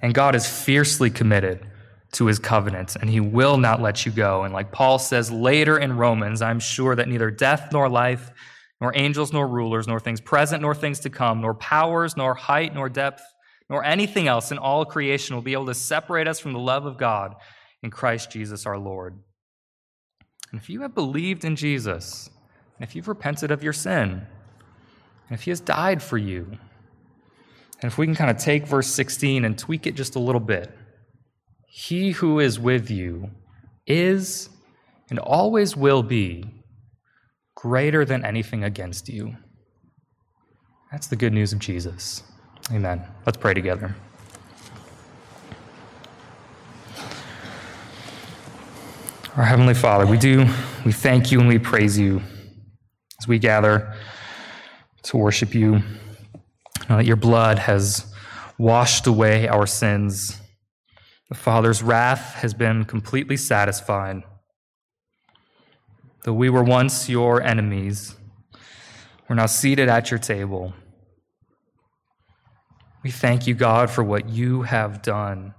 And 0.00 0.14
God 0.14 0.34
is 0.34 0.46
fiercely 0.46 1.10
committed 1.10 1.66
to 2.12 2.26
his 2.26 2.38
covenant, 2.38 2.96
and 2.96 3.08
he 3.08 3.20
will 3.20 3.56
not 3.56 3.80
let 3.80 4.04
you 4.04 4.12
go. 4.12 4.44
And 4.44 4.52
like 4.52 4.70
Paul 4.70 4.98
says 4.98 5.30
later 5.30 5.78
in 5.78 5.96
Romans, 5.96 6.42
I'm 6.42 6.60
sure 6.60 6.94
that 6.94 7.08
neither 7.08 7.30
death 7.30 7.70
nor 7.72 7.88
life, 7.88 8.30
nor 8.80 8.92
angels, 8.96 9.32
nor 9.32 9.46
rulers, 9.46 9.86
nor 9.86 10.00
things 10.00 10.20
present, 10.20 10.60
nor 10.60 10.74
things 10.74 11.00
to 11.00 11.10
come, 11.10 11.40
nor 11.40 11.54
powers, 11.54 12.16
nor 12.16 12.34
height, 12.34 12.74
nor 12.74 12.88
depth, 12.88 13.22
nor 13.70 13.84
anything 13.84 14.28
else 14.28 14.50
in 14.50 14.58
all 14.58 14.84
creation 14.84 15.34
will 15.34 15.42
be 15.42 15.52
able 15.52 15.66
to 15.66 15.74
separate 15.74 16.28
us 16.28 16.38
from 16.38 16.52
the 16.52 16.58
love 16.58 16.84
of 16.84 16.98
God 16.98 17.34
in 17.82 17.90
Christ 17.90 18.30
Jesus 18.30 18.66
our 18.66 18.78
Lord. 18.78 19.18
And 20.50 20.60
if 20.60 20.68
you 20.68 20.82
have 20.82 20.94
believed 20.94 21.44
in 21.44 21.56
Jesus, 21.56 22.28
and 22.78 22.86
if 22.86 22.94
you've 22.94 23.08
repented 23.08 23.50
of 23.50 23.62
your 23.62 23.72
sin, 23.72 24.10
and 24.10 25.38
if 25.38 25.42
He 25.44 25.50
has 25.50 25.60
died 25.60 26.02
for 26.02 26.18
you, 26.18 26.58
and 27.82 27.90
if 27.90 27.98
we 27.98 28.06
can 28.06 28.14
kind 28.14 28.30
of 28.30 28.38
take 28.38 28.66
verse 28.66 28.86
16 28.86 29.44
and 29.44 29.58
tweak 29.58 29.86
it 29.86 29.94
just 29.96 30.14
a 30.14 30.20
little 30.20 30.40
bit, 30.40 30.70
He 31.66 32.12
who 32.12 32.38
is 32.38 32.58
with 32.60 32.90
you 32.90 33.30
is 33.86 34.48
and 35.10 35.18
always 35.18 35.76
will 35.76 36.02
be 36.02 36.44
greater 37.56 38.04
than 38.04 38.24
anything 38.24 38.64
against 38.64 39.08
you. 39.08 39.36
That's 40.90 41.08
the 41.08 41.16
good 41.16 41.32
news 41.32 41.52
of 41.52 41.58
Jesus. 41.58 42.22
Amen. 42.70 43.02
Let's 43.26 43.38
pray 43.38 43.54
together. 43.54 43.94
Our 49.36 49.44
Heavenly 49.44 49.74
Father, 49.74 50.06
we 50.06 50.18
do, 50.18 50.46
we 50.84 50.92
thank 50.92 51.32
you 51.32 51.40
and 51.40 51.48
we 51.48 51.58
praise 51.58 51.98
you 51.98 52.20
as 53.18 53.26
we 53.26 53.38
gather 53.38 53.94
to 55.04 55.16
worship 55.16 55.54
you. 55.54 55.82
Know 56.88 56.96
that 56.96 57.06
your 57.06 57.16
blood 57.16 57.58
has 57.58 58.12
washed 58.58 59.06
away 59.06 59.48
our 59.48 59.66
sins. 59.66 60.40
The 61.28 61.34
Father's 61.34 61.82
wrath 61.82 62.34
has 62.34 62.54
been 62.54 62.84
completely 62.84 63.36
satisfied. 63.36 64.22
Though 66.24 66.34
we 66.34 66.50
were 66.50 66.62
once 66.62 67.08
your 67.08 67.42
enemies, 67.42 68.14
we're 69.28 69.36
now 69.36 69.46
seated 69.46 69.88
at 69.88 70.10
your 70.10 70.18
table. 70.18 70.74
We 73.02 73.10
thank 73.10 73.46
you, 73.46 73.54
God, 73.54 73.90
for 73.90 74.04
what 74.04 74.28
you 74.28 74.62
have 74.62 75.02
done 75.02 75.54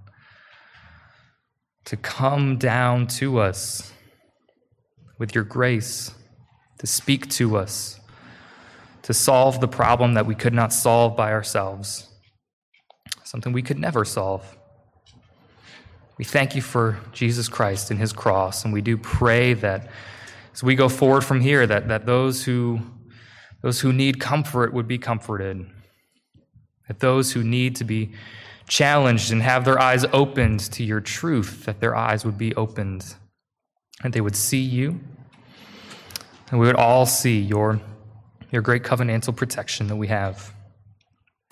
to 1.86 1.98
come 1.98 2.58
down 2.58 3.08
to 3.08 3.40
us 3.40 3.92
with 5.20 5.36
your 5.36 5.44
grace, 5.44 6.14
to 6.80 6.88
speak 6.88 7.30
to 7.32 7.58
us, 7.58 8.00
to 9.04 9.14
solve 9.14 9.62
the 9.62 9.68
problem 9.68 10.14
that 10.16 10.26
we 10.26 10.36
could 10.36 10.54
not 10.54 10.74
solve 10.74 11.16
by 11.16 11.32
ourselves, 11.32 12.10
something 13.24 13.54
we 13.54 13.62
could 13.62 13.80
never 13.80 14.04
solve. 14.04 14.58
We 16.18 16.26
thank 16.26 16.56
you 16.56 16.62
for 16.62 17.00
Jesus 17.12 17.48
Christ 17.48 17.92
and 17.92 18.00
his 18.00 18.14
cross, 18.14 18.64
and 18.64 18.74
we 18.74 18.82
do 18.82 18.98
pray 18.98 19.54
that 19.56 19.90
as 20.54 20.64
we 20.64 20.76
go 20.76 20.90
forward 20.90 21.22
from 21.22 21.42
here, 21.42 21.66
that, 21.66 21.88
that 21.88 22.06
those 22.06 22.44
who 22.44 22.82
those 23.64 23.80
who 23.80 23.94
need 23.94 24.20
comfort 24.20 24.74
would 24.74 24.88
be 24.88 24.98
comforted. 24.98 25.66
That 26.88 27.00
those 27.00 27.32
who 27.32 27.44
need 27.44 27.78
to 27.78 27.86
be 27.86 28.12
challenged 28.68 29.32
and 29.32 29.42
have 29.42 29.64
their 29.64 29.80
eyes 29.80 30.06
opened 30.12 30.60
to 30.74 30.84
your 30.84 31.00
truth, 31.00 31.64
that 31.64 31.80
their 31.80 31.96
eyes 31.96 32.26
would 32.26 32.38
be 32.38 32.54
opened, 32.56 33.16
and 34.04 34.14
they 34.14 34.20
would 34.20 34.36
see 34.36 34.60
you, 34.60 35.00
and 36.52 36.60
we 36.60 36.68
would 36.68 36.76
all 36.76 37.06
see 37.06 37.40
your, 37.40 37.80
your 38.54 38.62
great 38.62 38.84
covenantal 38.84 39.36
protection 39.36 39.88
that 39.88 39.96
we 39.96 40.08
have. 40.08 40.54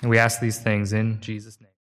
And 0.03 0.09
we 0.09 0.19
ask 0.19 0.39
these 0.39 0.59
things 0.59 0.93
in 0.93 1.19
Jesus' 1.19 1.59
name. 1.59 1.70